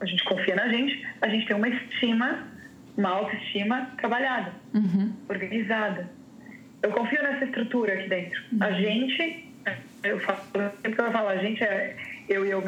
a 0.01 0.05
gente 0.05 0.25
confia 0.25 0.57
na 0.57 0.69
gente, 0.69 1.07
a 1.21 1.29
gente 1.29 1.47
tem 1.47 1.57
uma 1.57 1.69
estima, 1.69 2.49
uma 2.97 3.11
autoestima 3.11 3.91
trabalhada, 3.99 4.53
uhum. 4.75 5.15
organizada. 5.29 6.09
Eu 6.83 6.91
confio 6.93 7.23
nessa 7.23 7.45
estrutura 7.45 7.93
aqui 7.95 8.09
dentro. 8.09 8.41
Uhum. 8.53 8.63
A 8.63 8.73
gente, 8.73 9.53
eu 10.03 10.19
falo, 10.21 10.41
sempre 10.83 10.95
que 10.95 11.01
eu 11.01 11.13
falo, 11.13 11.29
a 11.29 11.37
gente 11.37 11.63
é 11.63 11.97
eu 12.29 12.47
e 12.47 12.51
eu 12.51 12.63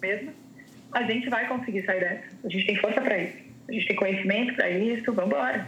mesma, 0.00 0.32
a 0.92 1.02
gente 1.02 1.28
vai 1.28 1.46
conseguir 1.46 1.84
sair 1.84 2.00
dessa. 2.00 2.24
A 2.44 2.48
gente 2.48 2.66
tem 2.66 2.76
força 2.76 3.00
para 3.00 3.18
isso 3.18 3.47
a 3.68 3.72
gente 3.72 3.86
tem 3.86 3.96
conhecimento 3.96 4.54
para 4.54 4.70
isso, 4.70 5.12
vamos 5.12 5.30
embora. 5.30 5.66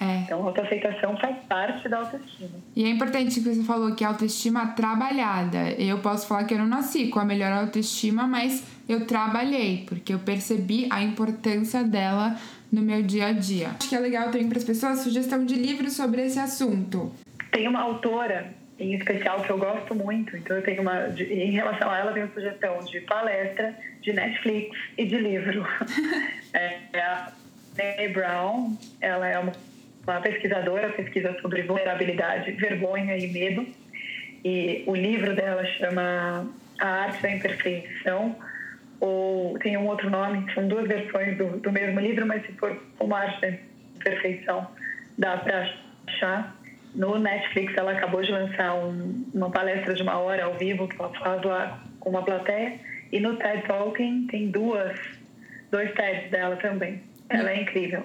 É. 0.00 0.22
Então, 0.24 0.42
a 0.42 0.46
autoaceitação 0.46 1.16
faz 1.16 1.36
parte 1.48 1.88
da 1.88 1.98
autoestima. 1.98 2.50
E 2.74 2.84
é 2.84 2.88
importante 2.88 3.34
que 3.34 3.40
você 3.40 3.62
falou 3.62 3.94
que 3.94 4.04
a 4.04 4.08
autoestima 4.08 4.68
trabalhada. 4.68 5.70
Eu 5.78 5.98
posso 5.98 6.26
falar 6.26 6.44
que 6.44 6.54
eu 6.54 6.58
não 6.58 6.66
nasci 6.66 7.08
com 7.08 7.20
a 7.20 7.24
melhor 7.24 7.52
autoestima, 7.52 8.26
mas 8.26 8.64
eu 8.88 9.06
trabalhei, 9.06 9.84
porque 9.86 10.12
eu 10.12 10.18
percebi 10.18 10.88
a 10.90 11.02
importância 11.02 11.84
dela 11.84 12.36
no 12.70 12.82
meu 12.82 13.02
dia 13.02 13.26
a 13.26 13.32
dia. 13.32 13.68
Acho 13.78 13.88
que 13.88 13.94
é 13.94 14.00
legal 14.00 14.30
também 14.30 14.48
para 14.48 14.58
as 14.58 14.64
pessoas 14.64 15.00
sugestão 15.00 15.44
de 15.44 15.54
livros 15.54 15.92
sobre 15.92 16.22
esse 16.22 16.38
assunto. 16.38 17.12
Tem 17.52 17.68
uma 17.68 17.80
autora 17.80 18.52
em 18.80 18.94
especial 18.94 19.40
que 19.42 19.50
eu 19.50 19.58
gosto 19.58 19.94
muito, 19.94 20.36
então 20.36 20.56
eu 20.56 20.62
tenho 20.62 20.82
uma. 20.82 21.08
De, 21.08 21.24
em 21.24 21.52
relação 21.52 21.88
a 21.88 21.98
ela, 21.98 22.10
eu 22.10 22.14
tenho 22.14 22.32
sugestão 22.34 22.78
de 22.80 23.00
palestra, 23.02 23.76
de 24.00 24.12
Netflix 24.12 24.76
e 24.98 25.04
de 25.04 25.18
livro. 25.18 25.64
é, 26.54 26.78
é 26.92 27.00
a 27.00 27.32
Brené 27.74 28.08
Brown, 28.08 28.76
ela 29.00 29.28
é 29.28 29.38
uma, 29.38 29.52
uma 30.06 30.20
pesquisadora, 30.20 30.90
pesquisa 30.90 31.36
sobre 31.40 31.62
vulnerabilidade, 31.62 32.52
vergonha 32.52 33.16
e 33.16 33.28
medo. 33.28 33.66
E 34.44 34.84
o 34.86 34.94
livro 34.94 35.34
dela 35.34 35.64
chama 35.64 36.48
A 36.78 36.86
Arte 36.86 37.22
da 37.22 37.30
Imperfeição, 37.30 38.36
ou 39.02 39.58
tem 39.58 39.76
um 39.76 39.88
outro 39.88 40.08
nome, 40.08 40.46
são 40.54 40.68
duas 40.68 40.86
versões 40.86 41.36
do, 41.36 41.58
do 41.58 41.72
mesmo 41.72 41.98
livro, 41.98 42.24
mas 42.24 42.46
se 42.46 42.52
for 42.52 42.80
uma 43.00 43.18
arte 43.18 43.40
da 43.40 43.48
imperfeição, 43.96 44.68
dá 45.18 45.38
para 45.38 45.74
achar. 46.06 46.56
No 46.94 47.18
Netflix, 47.18 47.74
ela 47.76 47.92
acabou 47.92 48.22
de 48.22 48.30
lançar 48.30 48.74
um, 48.74 49.24
uma 49.34 49.50
palestra 49.50 49.94
de 49.94 50.02
uma 50.02 50.18
hora 50.18 50.44
ao 50.44 50.54
vivo 50.54 50.86
que 50.86 50.94
ela 51.00 51.12
faz 51.14 51.42
lá 51.42 51.82
com 51.98 52.10
uma 52.10 52.22
plateia. 52.22 52.78
E 53.10 53.18
no 53.18 53.36
TED 53.36 53.62
Talking 53.66 54.28
tem 54.28 54.52
duas, 54.52 54.96
dois 55.72 55.92
TEDs 55.94 56.30
dela 56.30 56.54
também. 56.56 57.02
Ela 57.28 57.50
é 57.50 57.62
incrível. 57.62 58.04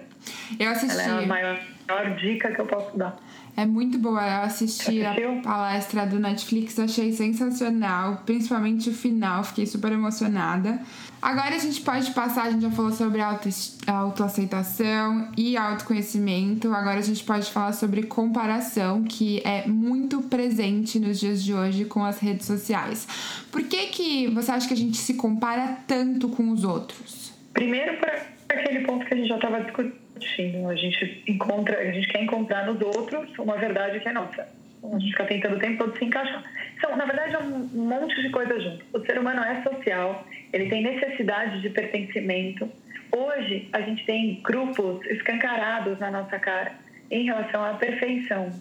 Eu 0.58 0.71
assisti. 0.71 0.99
Ela 0.99 1.21
é 1.21 1.23
a 1.25 1.27
maior, 1.27 1.60
maior 1.88 2.15
dica 2.15 2.49
que 2.51 2.62
eu 2.62 2.65
posso 2.65 2.97
dar. 2.97 3.17
É 3.58 3.65
muito 3.65 3.97
boa. 3.97 4.21
Eu 4.21 4.43
assisti 4.43 5.03
a 5.03 5.15
palestra 5.43 6.06
do 6.06 6.17
Netflix, 6.17 6.80
achei 6.80 7.12
sensacional, 7.12 8.21
principalmente 8.25 8.89
o 8.89 8.93
final, 8.93 9.43
fiquei 9.43 9.65
super 9.65 9.91
emocionada. 9.91 10.80
Agora 11.19 11.56
a 11.56 11.58
gente 11.58 11.82
pode 11.82 12.12
passar, 12.12 12.43
a 12.43 12.51
gente 12.51 12.62
já 12.62 12.71
falou 12.71 12.91
sobre 12.91 13.19
auto, 13.19 13.49
autoaceitação 13.88 15.32
e 15.36 15.58
autoconhecimento. 15.58 16.71
Agora 16.71 16.99
a 16.99 17.01
gente 17.01 17.23
pode 17.23 17.51
falar 17.51 17.73
sobre 17.73 18.03
comparação, 18.03 19.03
que 19.03 19.41
é 19.43 19.67
muito 19.67 20.21
presente 20.21 20.99
nos 20.99 21.19
dias 21.19 21.43
de 21.43 21.53
hoje 21.53 21.84
com 21.86 22.06
as 22.06 22.19
redes 22.19 22.45
sociais. 22.45 23.08
Por 23.51 23.63
que, 23.63 23.88
que 23.88 24.27
você 24.27 24.51
acha 24.51 24.67
que 24.67 24.73
a 24.75 24.77
gente 24.77 24.97
se 24.97 25.15
compara 25.15 25.80
tanto 25.88 26.30
com 26.30 26.51
os 26.51 26.63
outros? 26.63 27.37
Primeiro, 27.57 27.97
por 27.97 28.07
aquele 28.49 28.81
ponto 28.81 29.03
que 29.03 29.15
a 29.15 29.17
gente 29.17 29.29
já 29.29 29.35
estava 29.35 29.61
discutindo. 29.61 30.69
A 30.69 30.75
gente 30.75 31.23
encontra, 31.27 31.79
a 31.79 31.91
gente 31.91 32.07
quer 32.07 32.21
encontrar 32.21 32.67
nos 32.67 32.79
outros 32.79 33.35
uma 33.39 33.57
verdade 33.57 33.99
que 33.99 34.07
é 34.07 34.13
nossa. 34.13 34.47
A 34.83 34.99
gente 34.99 35.09
fica 35.09 35.25
tentando 35.25 35.55
o 35.55 35.59
tempo 35.59 35.83
todo 35.83 35.97
se 35.97 36.05
encaixar. 36.05 36.43
Então, 36.77 36.95
na 36.95 37.05
verdade, 37.05 37.33
é 37.33 37.39
um 37.39 37.67
monte 37.73 38.21
de 38.21 38.29
coisa 38.29 38.59
junto. 38.59 38.85
O 38.93 39.03
ser 39.03 39.17
humano 39.17 39.43
é 39.43 39.63
social, 39.63 40.23
ele 40.53 40.69
tem 40.69 40.83
necessidade 40.83 41.59
de 41.59 41.71
pertencimento. 41.71 42.69
Hoje, 43.11 43.67
a 43.73 43.81
gente 43.81 44.05
tem 44.05 44.39
grupos 44.43 45.03
escancarados 45.07 45.97
na 45.97 46.11
nossa 46.11 46.37
cara 46.37 46.73
em 47.09 47.25
relação 47.25 47.65
à 47.65 47.73
perfeição. 47.73 48.51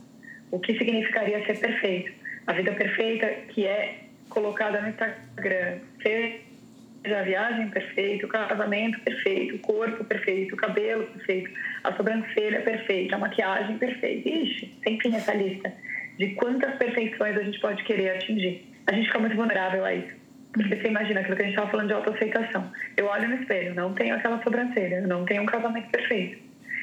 O 0.51 0.59
que 0.59 0.73
significaria 0.79 1.45
ser 1.45 1.59
perfeito? 1.59 2.13
A 2.47 2.55
vida 2.55 2.73
perfeita 2.73 3.27
que 3.53 3.67
é 3.67 4.05
colocada 4.31 4.81
no 4.81 4.89
Instagram. 4.89 5.81
Seja 7.07 7.21
a 7.21 7.23
viagem 7.23 7.69
perfeita, 7.69 8.27
o 8.27 8.29
casamento 8.29 8.99
perfeito, 8.99 9.55
o 9.55 9.59
corpo 9.61 10.03
perfeito, 10.03 10.55
o 10.55 10.57
cabelo 10.57 11.07
perfeito, 11.07 11.49
a 11.85 11.93
sobrancelha 11.93 12.63
perfeita, 12.63 13.15
a 13.15 13.19
maquiagem 13.21 13.79
perfeita. 13.79 14.29
Ixi, 14.29 14.67
tem 14.83 15.01
fim 15.01 15.15
essa 15.15 15.33
lista 15.33 15.73
de 16.19 16.31
quantas 16.31 16.75
perfeições 16.75 17.37
a 17.37 17.45
gente 17.45 17.61
pode 17.61 17.85
querer 17.85 18.17
atingir. 18.17 18.69
A 18.89 18.93
gente 18.93 19.07
fica 19.07 19.21
muito 19.21 19.37
vulnerável 19.37 19.85
a 19.85 19.95
isso. 19.95 20.17
Porque 20.53 20.75
você 20.75 20.89
imagina 20.89 21.21
aquilo 21.21 21.37
que 21.37 21.43
a 21.43 21.45
gente 21.45 21.55
estava 21.55 21.71
falando 21.71 21.87
de 21.87 21.93
autoaceitação. 21.93 22.73
Eu 22.97 23.07
olho 23.07 23.29
no 23.29 23.37
espelho, 23.37 23.73
não 23.73 23.95
tenho 23.95 24.17
aquela 24.17 24.43
sobrancelha, 24.43 24.97
eu 24.97 25.07
não 25.07 25.25
tenho 25.25 25.45
um 25.45 25.47
casamento 25.47 25.89
perfeito, 25.91 26.43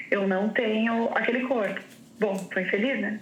eu 0.10 0.26
não 0.26 0.50
tenho 0.54 1.10
aquele 1.16 1.42
corpo. 1.42 1.82
Bom, 2.18 2.38
tô 2.38 2.62
infeliz, 2.62 3.02
né? 3.02 3.20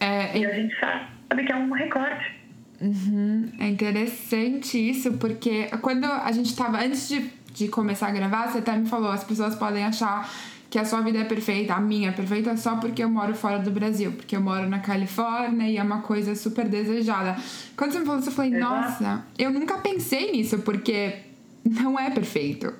É, 0.00 0.38
e 0.38 0.46
a 0.46 0.54
gente 0.54 0.74
sabe 0.80 1.44
que 1.44 1.52
é 1.52 1.56
um 1.56 1.70
recorte. 1.72 2.41
Uhum. 2.82 3.48
É 3.60 3.68
interessante 3.68 4.76
isso, 4.76 5.12
porque 5.12 5.68
quando 5.80 6.04
a 6.04 6.32
gente 6.32 6.46
estava, 6.46 6.78
antes 6.78 7.08
de, 7.08 7.30
de 7.54 7.68
começar 7.68 8.08
a 8.08 8.10
gravar, 8.10 8.48
você 8.48 8.58
até 8.58 8.76
me 8.76 8.88
falou, 8.88 9.10
as 9.10 9.22
pessoas 9.22 9.54
podem 9.54 9.84
achar 9.84 10.28
que 10.68 10.78
a 10.78 10.84
sua 10.84 11.00
vida 11.00 11.18
é 11.18 11.24
perfeita, 11.24 11.74
a 11.74 11.80
minha 11.80 12.08
é 12.08 12.12
perfeita 12.12 12.56
só 12.56 12.76
porque 12.76 13.04
eu 13.04 13.08
moro 13.08 13.34
fora 13.36 13.60
do 13.60 13.70
Brasil, 13.70 14.10
porque 14.12 14.34
eu 14.34 14.40
moro 14.40 14.68
na 14.68 14.80
Califórnia 14.80 15.68
e 15.68 15.76
é 15.76 15.82
uma 15.82 16.02
coisa 16.02 16.34
super 16.34 16.68
desejada. 16.68 17.36
Quando 17.76 17.92
você 17.92 18.00
me 18.00 18.06
falou 18.06 18.20
isso, 18.20 18.30
eu 18.30 18.34
falei, 18.34 18.54
Exato. 18.56 18.74
nossa, 18.74 19.26
eu 19.38 19.52
nunca 19.52 19.78
pensei 19.78 20.32
nisso, 20.32 20.58
porque 20.60 21.18
não 21.64 21.96
é 22.00 22.10
perfeito. 22.10 22.74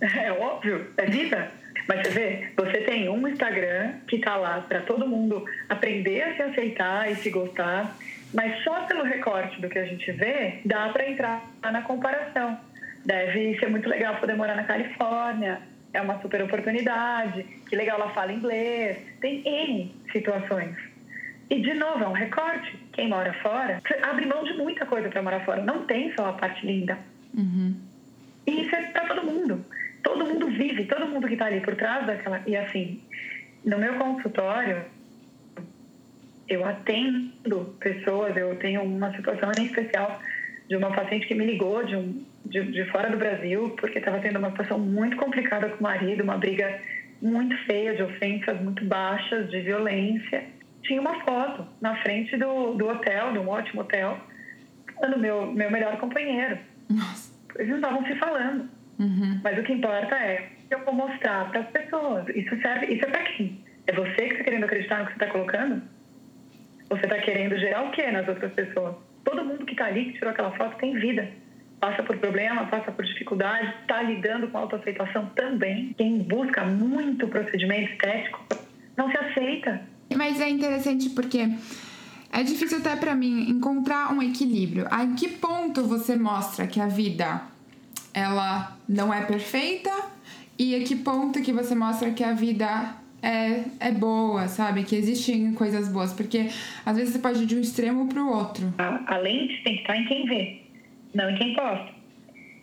É 0.00 0.32
óbvio, 0.32 0.88
é 0.96 1.06
vida. 1.06 1.52
Mas 1.88 2.06
você 2.06 2.10
vê, 2.10 2.48
você 2.56 2.78
tem 2.82 3.08
um 3.08 3.26
Instagram 3.26 3.94
que 4.06 4.18
tá 4.18 4.36
lá 4.36 4.60
para 4.60 4.80
todo 4.80 5.06
mundo 5.06 5.44
aprender 5.68 6.22
a 6.22 6.36
se 6.36 6.42
aceitar 6.42 7.10
e 7.10 7.16
se 7.16 7.30
gostar, 7.30 7.96
mas 8.32 8.62
só 8.62 8.84
pelo 8.86 9.04
recorte 9.04 9.60
do 9.60 9.68
que 9.68 9.78
a 9.78 9.84
gente 9.84 10.10
vê, 10.12 10.60
dá 10.64 10.88
para 10.90 11.08
entrar 11.08 11.44
na 11.62 11.82
comparação. 11.82 12.58
Deve 13.04 13.58
ser 13.58 13.68
muito 13.68 13.88
legal 13.88 14.16
poder 14.16 14.34
morar 14.34 14.54
na 14.54 14.64
Califórnia, 14.64 15.60
é 15.92 16.00
uma 16.00 16.20
super 16.20 16.42
oportunidade, 16.42 17.42
que 17.68 17.76
legal 17.76 18.00
ela 18.00 18.10
fala 18.10 18.32
inglês, 18.32 18.98
tem 19.20 19.42
N 19.46 19.94
situações. 20.12 20.76
E, 21.50 21.60
de 21.60 21.74
novo, 21.74 22.02
é 22.02 22.08
um 22.08 22.12
recorte. 22.12 22.78
Quem 22.92 23.08
mora 23.08 23.34
fora, 23.42 23.78
abre 24.02 24.24
mão 24.24 24.42
de 24.42 24.54
muita 24.54 24.86
coisa 24.86 25.10
para 25.10 25.22
morar 25.22 25.44
fora. 25.44 25.60
Não 25.60 25.84
tem 25.84 26.10
só 26.14 26.30
a 26.30 26.32
parte 26.32 26.64
linda. 26.64 26.98
Uhum. 27.34 27.76
E 28.46 28.62
isso 28.62 28.74
é 28.74 28.82
para 28.84 29.06
todo 29.08 29.26
mundo. 29.26 29.62
Todo 30.02 30.26
mundo 30.26 30.46
vive, 30.48 30.84
todo 30.86 31.06
mundo 31.06 31.26
que 31.26 31.34
está 31.34 31.46
ali 31.46 31.60
por 31.60 31.74
trás 31.76 32.06
daquela. 32.06 32.42
E 32.46 32.56
assim, 32.56 33.00
no 33.64 33.78
meu 33.78 33.94
consultório, 33.94 34.84
eu 36.48 36.64
atendo 36.64 37.64
pessoas, 37.80 38.36
eu 38.36 38.54
tenho 38.56 38.82
uma 38.82 39.14
situação 39.14 39.50
em 39.58 39.66
especial 39.66 40.20
de 40.68 40.76
uma 40.76 40.90
paciente 40.92 41.26
que 41.26 41.34
me 41.34 41.44
ligou 41.44 41.84
de, 41.84 41.96
um, 41.96 42.24
de, 42.46 42.62
de 42.72 42.84
fora 42.86 43.10
do 43.10 43.16
Brasil, 43.16 43.74
porque 43.78 43.98
estava 43.98 44.18
tendo 44.20 44.38
uma 44.38 44.50
situação 44.50 44.78
muito 44.78 45.16
complicada 45.16 45.68
com 45.68 45.80
o 45.80 45.82
marido, 45.82 46.22
uma 46.22 46.36
briga 46.36 46.80
muito 47.20 47.56
feia, 47.64 47.94
de 47.94 48.02
ofensas 48.02 48.60
muito 48.60 48.84
baixas, 48.84 49.50
de 49.50 49.60
violência. 49.60 50.44
Tinha 50.82 51.00
uma 51.00 51.20
foto 51.24 51.66
na 51.80 51.96
frente 52.02 52.36
do, 52.36 52.74
do 52.74 52.88
hotel, 52.88 53.32
de 53.32 53.38
um 53.38 53.48
ótimo 53.48 53.82
hotel, 53.82 54.18
do 55.08 55.18
meu, 55.18 55.52
meu 55.52 55.70
melhor 55.70 55.96
companheiro. 55.98 56.58
Nossa. 56.88 57.32
Eles 57.56 57.68
não 57.68 57.76
estavam 57.76 58.06
se 58.06 58.14
falando. 58.16 58.68
Uhum. 59.02 59.40
Mas 59.42 59.58
o 59.58 59.62
que 59.64 59.72
importa 59.72 60.14
é 60.14 60.48
que 60.68 60.74
eu 60.74 60.84
vou 60.84 60.94
mostrar 60.94 61.50
para 61.50 61.60
as 61.60 61.68
pessoas. 61.70 62.28
Isso 62.28 62.56
serve, 62.60 62.86
isso 62.94 63.04
é 63.04 63.10
para 63.10 63.22
quem? 63.24 63.58
É 63.88 63.92
você 63.92 64.14
que 64.14 64.32
está 64.34 64.44
querendo 64.44 64.64
acreditar 64.64 65.00
no 65.00 65.06
que 65.06 65.12
você 65.12 65.24
está 65.24 65.26
colocando? 65.26 65.82
Você 66.88 67.02
está 67.02 67.18
querendo 67.18 67.58
gerar 67.58 67.82
o 67.82 67.90
quê 67.90 68.10
nas 68.12 68.28
outras 68.28 68.52
pessoas? 68.52 68.94
Todo 69.24 69.44
mundo 69.44 69.66
que 69.66 69.72
está 69.72 69.86
ali, 69.86 70.06
que 70.06 70.12
tirou 70.12 70.30
aquela 70.30 70.52
foto, 70.52 70.76
tem 70.78 70.94
vida. 70.94 71.28
Passa 71.80 72.02
por 72.04 72.16
problema, 72.18 72.66
passa 72.66 72.92
por 72.92 73.04
dificuldade, 73.04 73.74
está 73.80 74.02
lidando 74.02 74.46
com 74.48 74.58
autoaceitação 74.58 75.26
também. 75.34 75.94
Quem 75.98 76.18
busca 76.18 76.64
muito 76.64 77.26
procedimento 77.26 77.90
estético 77.92 78.46
não 78.96 79.10
se 79.10 79.18
aceita. 79.18 79.82
Mas 80.14 80.40
é 80.40 80.48
interessante 80.48 81.10
porque 81.10 81.48
é 82.30 82.42
difícil 82.44 82.78
até 82.78 82.94
para 82.94 83.16
mim 83.16 83.50
encontrar 83.50 84.12
um 84.12 84.22
equilíbrio. 84.22 84.86
A 84.90 85.06
que 85.14 85.28
ponto 85.28 85.82
você 85.82 86.14
mostra 86.14 86.68
que 86.68 86.80
a 86.80 86.86
vida 86.86 87.51
ela 88.14 88.76
não 88.88 89.12
é 89.12 89.24
perfeita 89.24 89.90
e 90.58 90.74
a 90.74 90.84
que 90.84 90.96
ponto 90.96 91.42
que 91.42 91.52
você 91.52 91.74
mostra 91.74 92.10
que 92.10 92.22
a 92.22 92.32
vida 92.32 92.94
é, 93.22 93.64
é 93.80 93.92
boa, 93.92 94.48
sabe? 94.48 94.84
Que 94.84 94.96
existem 94.96 95.54
coisas 95.54 95.88
boas, 95.88 96.12
porque 96.12 96.48
às 96.84 96.96
vezes 96.96 97.14
você 97.14 97.18
pode 97.18 97.42
ir 97.42 97.46
de 97.46 97.56
um 97.56 97.60
extremo 97.60 98.08
para 98.08 98.22
o 98.22 98.28
outro. 98.28 98.72
A, 98.78 99.14
a 99.14 99.18
lente 99.18 99.62
tem 99.62 99.76
que 99.76 99.82
estar 99.82 99.96
em 99.96 100.04
quem 100.06 100.26
vê, 100.26 100.60
não 101.14 101.30
em 101.30 101.36
quem 101.36 101.54
posta. 101.54 102.02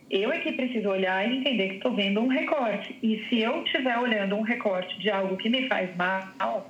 Eu 0.09 0.31
é 0.31 0.39
que 0.39 0.51
preciso 0.53 0.89
olhar 0.89 1.27
e 1.27 1.37
entender 1.37 1.69
que 1.69 1.75
estou 1.75 1.95
vendo 1.95 2.19
um 2.19 2.27
recorte. 2.27 2.97
E 3.01 3.23
se 3.29 3.39
eu 3.39 3.63
estiver 3.63 3.97
olhando 3.97 4.35
um 4.35 4.41
recorte 4.41 4.97
de 4.99 5.09
algo 5.09 5.37
que 5.37 5.49
me 5.49 5.67
faz 5.67 5.95
mal, 5.95 6.67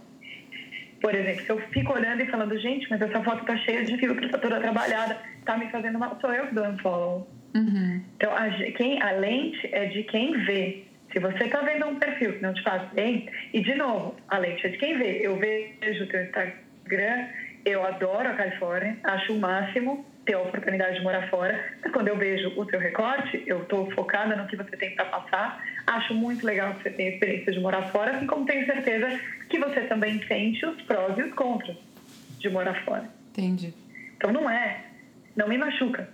por 1.01 1.15
exemplo, 1.15 1.45
se 1.45 1.49
eu 1.49 1.59
fico 1.69 1.93
olhando 1.93 2.21
e 2.21 2.25
falando, 2.25 2.59
gente, 2.59 2.89
mas 2.89 3.01
essa 3.01 3.23
foto 3.23 3.45
tá 3.45 3.55
cheia 3.57 3.85
de 3.85 3.97
filtro, 3.97 4.29
tá 4.29 4.37
toda 4.37 4.59
trabalhada, 4.59 5.17
tá 5.45 5.57
me 5.57 5.69
fazendo 5.69 5.97
mal, 5.97 6.17
sou 6.19 6.33
eu 6.33 6.47
que 6.47 6.55
dou 6.55 6.65
um 6.65 6.77
follow. 6.79 7.38
Uhum. 7.55 8.01
Então, 8.15 8.35
a, 8.35 8.49
quem, 8.77 9.01
a 9.01 9.12
lente 9.12 9.67
é 9.71 9.85
de 9.85 10.03
quem 10.03 10.38
vê. 10.45 10.83
Se 11.12 11.19
você 11.19 11.45
está 11.45 11.62
vendo 11.62 11.88
um 11.88 11.95
perfil 11.95 12.33
que 12.33 12.41
não 12.41 12.53
te 12.53 12.62
faz 12.62 12.88
bem, 12.93 13.27
e 13.53 13.62
de 13.62 13.73
novo, 13.75 14.15
a 14.27 14.38
lente 14.38 14.65
é 14.65 14.69
de 14.69 14.77
quem 14.77 14.97
vê. 14.97 15.19
Eu 15.25 15.38
vejo 15.38 16.03
o 16.03 16.07
teu 16.07 16.23
Instagram, 16.23 17.27
eu 17.65 17.83
adoro 17.85 18.29
a 18.29 18.33
Califórnia, 18.33 18.97
acho 19.03 19.33
o 19.33 19.39
máximo 19.39 20.05
ter 20.25 20.35
a 20.35 20.41
oportunidade 20.41 20.97
de 20.97 21.03
morar 21.03 21.27
fora. 21.29 21.59
Mas 21.83 21.91
quando 21.91 22.07
eu 22.09 22.15
vejo 22.15 22.53
o 22.55 22.65
teu 22.65 22.79
recorte, 22.79 23.43
eu 23.47 23.63
estou 23.63 23.89
focada 23.91 24.35
no 24.35 24.47
que 24.47 24.55
você 24.55 24.77
tem 24.77 24.93
para 24.93 25.05
passar. 25.05 25.63
Acho 25.88 26.13
muito 26.13 26.45
legal 26.45 26.75
que 26.75 26.83
você 26.83 26.91
tenha 26.91 27.09
a 27.09 27.13
experiência 27.13 27.51
de 27.51 27.59
morar 27.59 27.83
fora, 27.91 28.15
assim 28.15 28.27
como 28.27 28.45
tenho 28.45 28.65
certeza 28.65 29.19
que 29.49 29.57
você 29.57 29.81
também 29.81 30.23
sente 30.27 30.63
os 30.65 30.79
prós 30.83 31.17
e 31.17 31.23
os 31.23 31.33
contras 31.33 31.75
de 32.38 32.49
morar 32.49 32.75
fora. 32.85 33.09
Entendi. 33.31 33.73
Então 34.17 34.31
não 34.31 34.47
é, 34.47 34.85
não 35.35 35.47
me 35.47 35.57
machuca, 35.57 36.07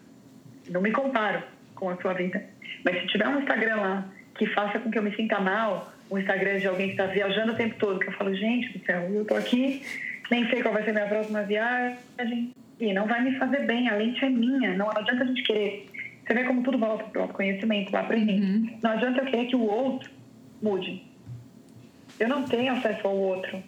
não 0.70 0.82
me 0.82 0.92
comparo 0.92 1.42
com 1.76 1.90
a 1.90 1.98
sua 1.98 2.14
vida. 2.14 2.44
Mas 2.84 3.02
se 3.02 3.08
tiver 3.08 3.28
um 3.28 3.40
Instagram 3.40 3.76
lá 3.76 4.10
que 4.38 4.46
faça 4.48 4.80
com 4.80 4.92
que 4.92 4.98
eu 4.98 5.04
me 5.04 5.16
sinta 5.16 5.40
mal, 5.40 5.92
um 6.10 6.18
Instagram 6.18 6.60
de 6.60 6.68
alguém 6.68 6.88
que 6.88 6.94
está 6.94 7.06
viajando 7.06 7.54
o 7.54 7.56
tempo 7.56 7.76
todo, 7.80 8.00
que 8.00 8.08
eu 8.08 8.14
falo, 8.14 8.34
gente 8.36 8.78
do 8.78 8.86
céu, 8.86 9.02
eu 9.14 9.26
tô 9.26 9.36
aqui, 9.36 9.82
nem 10.30 10.48
sei 10.50 10.62
qual 10.62 10.74
vai 10.74 10.84
ser 10.84 10.92
minha 10.92 11.08
próxima 11.08 11.44
viagem, 11.44 12.54
e 12.80 12.94
não 12.94 13.08
vai 13.08 13.24
me 13.24 13.38
fazer 13.38 13.66
bem, 13.66 13.90
a 13.90 13.96
lente 13.96 14.24
é 14.24 14.30
minha, 14.30 14.76
não 14.76 14.90
adianta 14.90 15.24
a 15.24 15.28
gente 15.28 15.44
querer. 15.44 15.90
Você 16.26 16.34
vê 16.34 16.44
como 16.44 16.64
tudo 16.64 16.78
volta 16.78 17.04
para 17.06 17.24
o 17.24 17.28
conhecimento 17.30 17.92
lá 17.92 18.04
para 18.04 18.18
mim. 18.18 18.42
Uhum. 18.42 18.80
Não 18.82 18.92
adianta 18.92 19.22
eu 19.22 19.26
querer 19.26 19.46
que 19.46 19.56
o 19.56 19.62
outro 19.62 20.10
mude. 20.62 21.04
Eu 22.20 22.28
não 22.28 22.44
tenho 22.44 22.74
acesso 22.74 23.08
ao 23.08 23.16
outro. 23.16 23.62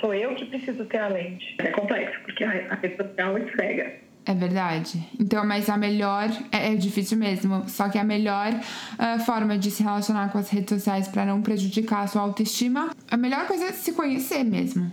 Sou 0.00 0.12
eu 0.14 0.34
que 0.34 0.46
preciso 0.46 0.84
ter 0.86 0.98
a 0.98 1.08
lente. 1.08 1.56
É 1.58 1.70
complexo, 1.70 2.20
porque 2.22 2.42
a 2.44 2.50
rede 2.50 2.96
social 2.96 3.38
esfrega. 3.38 4.07
É 4.28 4.34
verdade. 4.34 5.02
Então, 5.18 5.42
mas 5.46 5.70
a 5.70 5.78
melhor. 5.78 6.28
É, 6.52 6.74
é 6.74 6.76
difícil 6.76 7.16
mesmo. 7.16 7.66
Só 7.66 7.88
que 7.88 7.98
a 7.98 8.04
melhor 8.04 8.52
uh, 8.52 9.18
forma 9.24 9.56
de 9.56 9.70
se 9.70 9.82
relacionar 9.82 10.30
com 10.30 10.36
as 10.36 10.50
redes 10.50 10.68
sociais 10.68 11.08
para 11.08 11.24
não 11.24 11.40
prejudicar 11.40 12.02
a 12.02 12.06
sua 12.06 12.20
autoestima, 12.20 12.90
a 13.10 13.16
melhor 13.16 13.46
coisa 13.46 13.64
é 13.64 13.72
se 13.72 13.94
conhecer 13.94 14.44
mesmo. 14.44 14.92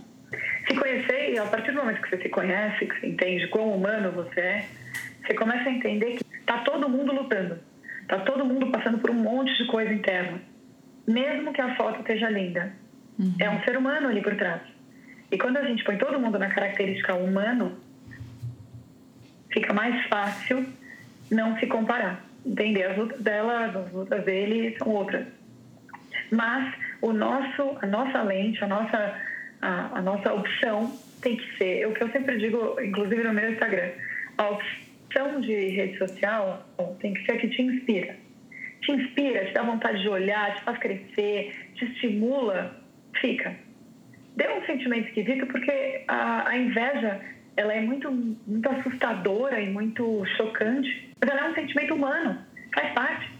Se 0.66 0.74
conhecer, 0.74 1.34
e 1.34 1.38
a 1.38 1.44
partir 1.44 1.72
do 1.72 1.76
momento 1.76 2.00
que 2.00 2.08
você 2.08 2.22
se 2.22 2.28
conhece, 2.30 2.86
que 2.86 2.98
você 2.98 3.08
entende 3.08 3.46
quão 3.48 3.76
humano 3.76 4.10
você 4.10 4.40
é, 4.40 4.64
você 5.20 5.34
começa 5.34 5.68
a 5.68 5.72
entender 5.72 6.16
que 6.16 6.24
tá 6.46 6.58
todo 6.60 6.88
mundo 6.88 7.12
lutando. 7.12 7.58
Tá 8.08 8.20
todo 8.20 8.42
mundo 8.42 8.70
passando 8.70 8.98
por 8.98 9.10
um 9.10 9.20
monte 9.22 9.54
de 9.54 9.66
coisa 9.66 9.92
interna. 9.92 10.40
Mesmo 11.06 11.52
que 11.52 11.60
a 11.60 11.76
foto 11.76 12.00
esteja 12.00 12.30
linda. 12.30 12.72
Uhum. 13.18 13.34
É 13.38 13.50
um 13.50 13.62
ser 13.64 13.76
humano 13.76 14.08
ali 14.08 14.22
por 14.22 14.34
trás. 14.34 14.62
E 15.30 15.36
quando 15.36 15.58
a 15.58 15.64
gente 15.64 15.84
põe 15.84 15.98
todo 15.98 16.18
mundo 16.18 16.38
na 16.38 16.48
característica 16.48 17.14
humano, 17.14 17.76
fica 19.56 19.72
mais 19.72 20.06
fácil 20.08 20.66
não 21.30 21.58
se 21.58 21.66
comparar. 21.66 22.22
Entender 22.44 22.84
as 22.84 22.98
lutas 22.98 23.20
dela, 23.22 23.64
as 23.64 23.92
lutas 23.92 24.22
dele 24.24 24.76
são 24.78 24.88
outras. 24.88 25.26
Mas 26.30 26.74
o 27.00 27.12
nosso, 27.12 27.78
a 27.80 27.86
nossa 27.86 28.22
lente, 28.22 28.62
a 28.62 28.68
nossa, 28.68 29.18
a, 29.62 29.98
a 29.98 30.02
nossa 30.02 30.32
opção 30.34 30.94
tem 31.22 31.36
que 31.38 31.56
ser, 31.56 31.88
o 31.88 31.94
que 31.94 32.02
eu 32.02 32.10
sempre 32.10 32.36
digo, 32.38 32.78
inclusive 32.80 33.22
no 33.22 33.32
meu 33.32 33.50
Instagram, 33.50 33.90
a 34.36 34.50
opção 34.50 35.40
de 35.40 35.68
rede 35.70 35.96
social 35.96 36.66
tem 37.00 37.14
que 37.14 37.24
ser 37.24 37.32
a 37.32 37.38
que 37.38 37.48
te 37.48 37.62
inspira. 37.62 38.14
Te 38.82 38.92
inspira, 38.92 39.46
te 39.46 39.54
dá 39.54 39.62
vontade 39.62 40.02
de 40.02 40.08
olhar, 40.08 40.54
te 40.54 40.64
faz 40.64 40.78
crescer, 40.78 41.70
te 41.74 41.86
estimula, 41.86 42.78
fica. 43.20 43.56
deu 44.36 44.58
um 44.58 44.66
sentimento 44.66 45.08
esquisito 45.08 45.46
porque 45.46 46.04
a, 46.06 46.50
a 46.50 46.58
inveja 46.58 47.20
ela 47.56 47.72
é 47.72 47.80
muito, 47.80 48.10
muito 48.10 48.68
assustadora 48.68 49.60
e 49.60 49.70
muito 49.70 50.24
chocante, 50.36 51.10
mas 51.20 51.30
ela 51.30 51.46
é 51.46 51.50
um 51.50 51.54
sentimento 51.54 51.94
humano, 51.94 52.38
faz 52.74 52.92
parte. 52.92 53.30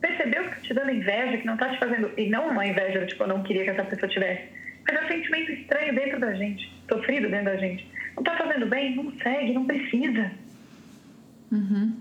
Percebeu 0.00 0.44
que 0.44 0.48
está 0.48 0.60
te 0.62 0.74
dando 0.74 0.90
inveja, 0.92 1.36
que 1.36 1.46
não 1.46 1.54
está 1.54 1.68
te 1.68 1.78
fazendo. 1.78 2.10
E 2.16 2.30
não 2.30 2.48
uma 2.48 2.66
inveja, 2.66 3.04
tipo, 3.04 3.22
eu 3.22 3.28
não 3.28 3.42
queria 3.42 3.64
que 3.64 3.70
essa 3.70 3.84
pessoa 3.84 4.10
tivesse. 4.10 4.44
Mas 4.86 4.96
é 4.96 5.04
um 5.04 5.08
sentimento 5.08 5.52
estranho 5.52 5.94
dentro 5.94 6.18
da 6.18 6.32
gente, 6.32 6.72
sofrido 6.88 7.28
dentro 7.28 7.44
da 7.44 7.56
gente. 7.56 7.86
Não 8.16 8.22
está 8.22 8.36
fazendo 8.36 8.66
bem? 8.66 8.96
Não 8.96 9.12
segue, 9.18 9.52
não 9.52 9.66
precisa. 9.66 10.32
Uhum. 11.52 11.96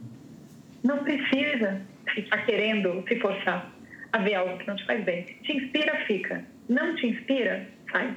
Não 0.81 1.03
precisa 1.03 1.81
ficar 2.13 2.45
querendo 2.45 3.03
se 3.07 3.19
forçar 3.19 3.69
a 4.13 4.17
ver 4.19 4.35
algo 4.35 4.57
que 4.57 4.67
não 4.67 4.77
te 4.77 4.85
faz 4.85 5.03
bem. 5.03 5.23
Te 5.43 5.57
inspira, 5.57 5.95
fica. 6.05 6.43
Não 6.69 6.95
te 6.95 7.07
inspira, 7.07 7.67
sai. 7.91 8.15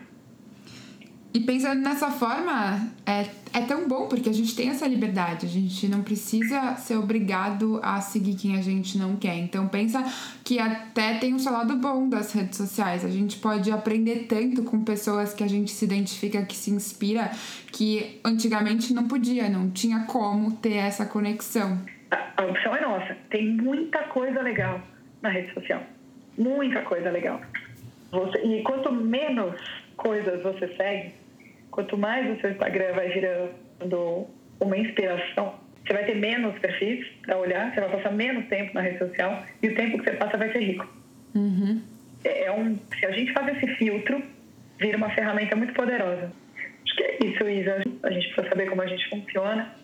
E 1.34 1.40
pensando 1.40 1.80
nessa 1.80 2.10
forma, 2.10 2.90
é, 3.06 3.22
é 3.58 3.62
tão 3.66 3.88
bom 3.88 4.06
porque 4.06 4.28
a 4.28 4.32
gente 4.34 4.54
tem 4.54 4.68
essa 4.68 4.86
liberdade, 4.86 5.46
a 5.46 5.48
gente 5.48 5.88
não 5.88 6.02
precisa 6.02 6.74
ser 6.76 6.96
obrigado 6.96 7.80
a 7.82 8.02
seguir 8.02 8.36
quem 8.36 8.58
a 8.58 8.60
gente 8.60 8.98
não 8.98 9.16
quer. 9.16 9.36
Então 9.36 9.66
pensa 9.66 10.04
que 10.44 10.58
até 10.58 11.14
tem 11.14 11.32
um 11.32 11.38
seu 11.38 11.52
lado 11.52 11.74
bom 11.76 12.06
das 12.06 12.32
redes 12.34 12.58
sociais. 12.58 13.02
A 13.02 13.08
gente 13.08 13.38
pode 13.38 13.70
aprender 13.70 14.26
tanto 14.28 14.62
com 14.62 14.84
pessoas 14.84 15.32
que 15.32 15.42
a 15.42 15.48
gente 15.48 15.70
se 15.70 15.86
identifica, 15.86 16.44
que 16.44 16.54
se 16.54 16.70
inspira, 16.70 17.30
que 17.72 18.20
antigamente 18.22 18.92
não 18.92 19.08
podia, 19.08 19.48
não 19.48 19.70
tinha 19.70 20.00
como 20.00 20.52
ter 20.56 20.74
essa 20.74 21.06
conexão. 21.06 21.80
A, 22.10 22.42
a 22.42 22.46
opção 22.46 22.76
é 22.76 22.80
nossa. 22.82 23.16
Tem 23.30 23.56
muita 23.56 24.00
coisa 24.04 24.42
legal 24.42 24.82
na 25.22 25.30
rede 25.30 25.54
social. 25.54 25.82
Muita 26.36 26.82
coisa 26.82 27.10
legal. 27.10 27.40
Você, 28.10 28.38
e 28.44 28.62
quanto 28.62 28.92
menos 28.92 29.58
coisas 29.96 30.42
você 30.42 30.68
segue, 30.76 31.21
quanto 31.72 31.98
mais 31.98 32.30
o 32.30 32.40
seu 32.40 32.52
Instagram 32.52 32.92
vai 32.92 33.08
virando 33.08 34.28
uma 34.60 34.78
inspiração, 34.78 35.54
você 35.84 35.92
vai 35.92 36.04
ter 36.04 36.14
menos 36.14 36.56
perfis 36.60 37.04
para 37.22 37.36
olhar, 37.36 37.74
você 37.74 37.80
vai 37.80 37.90
passar 37.90 38.12
menos 38.12 38.46
tempo 38.46 38.72
na 38.74 38.82
rede 38.82 38.98
social 38.98 39.42
e 39.60 39.68
o 39.68 39.74
tempo 39.74 39.98
que 39.98 40.04
você 40.04 40.16
passa 40.16 40.36
vai 40.36 40.52
ser 40.52 40.60
rico. 40.60 40.86
Uhum. 41.34 41.82
É, 42.24 42.44
é 42.44 42.52
um, 42.52 42.76
se 42.76 43.04
a 43.04 43.10
gente 43.10 43.32
faz 43.32 43.56
esse 43.56 43.66
filtro, 43.74 44.22
vira 44.78 44.96
uma 44.96 45.10
ferramenta 45.10 45.56
muito 45.56 45.72
poderosa. 45.72 46.30
Acho 46.84 46.96
que 46.96 47.02
é 47.02 47.18
isso, 47.26 47.48
Isa. 47.48 47.82
A 48.04 48.10
gente 48.10 48.26
precisa 48.28 48.48
saber 48.48 48.68
como 48.68 48.82
a 48.82 48.86
gente 48.86 49.08
funciona. 49.08 49.74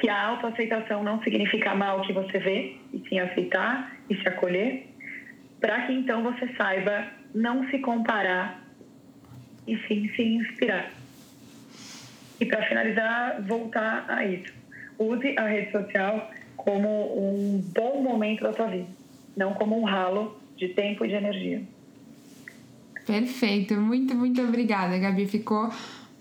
Que 0.00 0.08
a 0.08 0.26
autoaceitação 0.26 1.02
não 1.02 1.22
significa 1.22 1.70
amar 1.70 1.98
o 1.98 2.02
que 2.02 2.12
você 2.12 2.38
vê, 2.38 2.76
e 2.92 3.02
sim 3.08 3.18
aceitar 3.18 3.96
e 4.08 4.16
se 4.16 4.28
acolher, 4.28 4.86
para 5.60 5.86
que 5.86 5.92
então 5.92 6.22
você 6.22 6.48
saiba 6.56 7.06
não 7.34 7.68
se 7.68 7.78
comparar 7.80 8.62
e 9.66 9.76
sim 9.88 10.08
se 10.14 10.22
inspirar. 10.22 10.97
E 12.40 12.46
para 12.46 12.62
finalizar, 12.66 13.42
voltar 13.42 14.04
a 14.08 14.24
isso. 14.24 14.52
Use 14.98 15.34
a 15.36 15.46
rede 15.46 15.72
social 15.72 16.30
como 16.56 16.88
um 17.16 17.62
bom 17.74 18.02
momento 18.02 18.42
da 18.42 18.52
sua 18.52 18.66
vida, 18.66 18.86
não 19.36 19.54
como 19.54 19.80
um 19.80 19.84
ralo 19.84 20.40
de 20.56 20.68
tempo 20.68 21.04
e 21.04 21.08
de 21.08 21.14
energia. 21.14 21.62
Perfeito, 23.06 23.74
muito, 23.74 24.14
muito 24.14 24.42
obrigada, 24.42 24.98
Gabi. 24.98 25.26
Ficou 25.26 25.70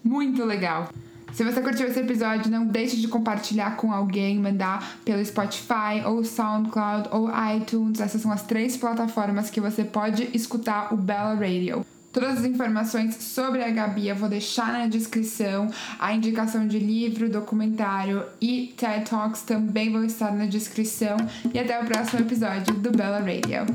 muito 0.03 0.45
legal. 0.45 0.89
Se 1.33 1.43
você 1.43 1.61
curtiu 1.61 1.87
esse 1.87 1.99
episódio, 1.99 2.49
não 2.49 2.65
deixe 2.65 2.95
de 2.97 3.07
compartilhar 3.07 3.75
com 3.75 3.91
alguém, 3.91 4.39
mandar 4.39 4.97
pelo 5.03 5.23
Spotify 5.23 6.01
ou 6.05 6.23
SoundCloud 6.23 7.09
ou 7.11 7.29
iTunes. 7.55 7.99
Essas 7.99 8.21
são 8.21 8.31
as 8.31 8.43
três 8.43 8.77
plataformas 8.77 9.49
que 9.49 9.59
você 9.59 9.83
pode 9.83 10.29
escutar 10.35 10.93
o 10.93 10.97
Bella 10.97 11.35
Radio. 11.35 11.85
Todas 12.17 12.39
as 12.39 12.45
informações 12.45 13.15
sobre 13.17 13.63
a 13.63 13.69
Gabi 13.69 14.07
eu 14.07 14.15
vou 14.15 14.27
deixar 14.27 14.73
na 14.73 14.87
descrição. 14.87 15.69
A 15.99 16.15
indicação 16.15 16.67
de 16.67 16.79
livro, 16.79 17.29
documentário 17.29 18.25
e 18.41 18.73
TED 18.75 19.07
Talks 19.07 19.43
também 19.43 19.91
vão 19.91 20.03
estar 20.03 20.33
na 20.33 20.47
descrição. 20.47 21.15
E 21.53 21.59
até 21.59 21.79
o 21.79 21.85
próximo 21.85 22.21
episódio 22.21 22.73
do 22.73 22.89
Bella 22.89 23.19
Radio. 23.19 23.67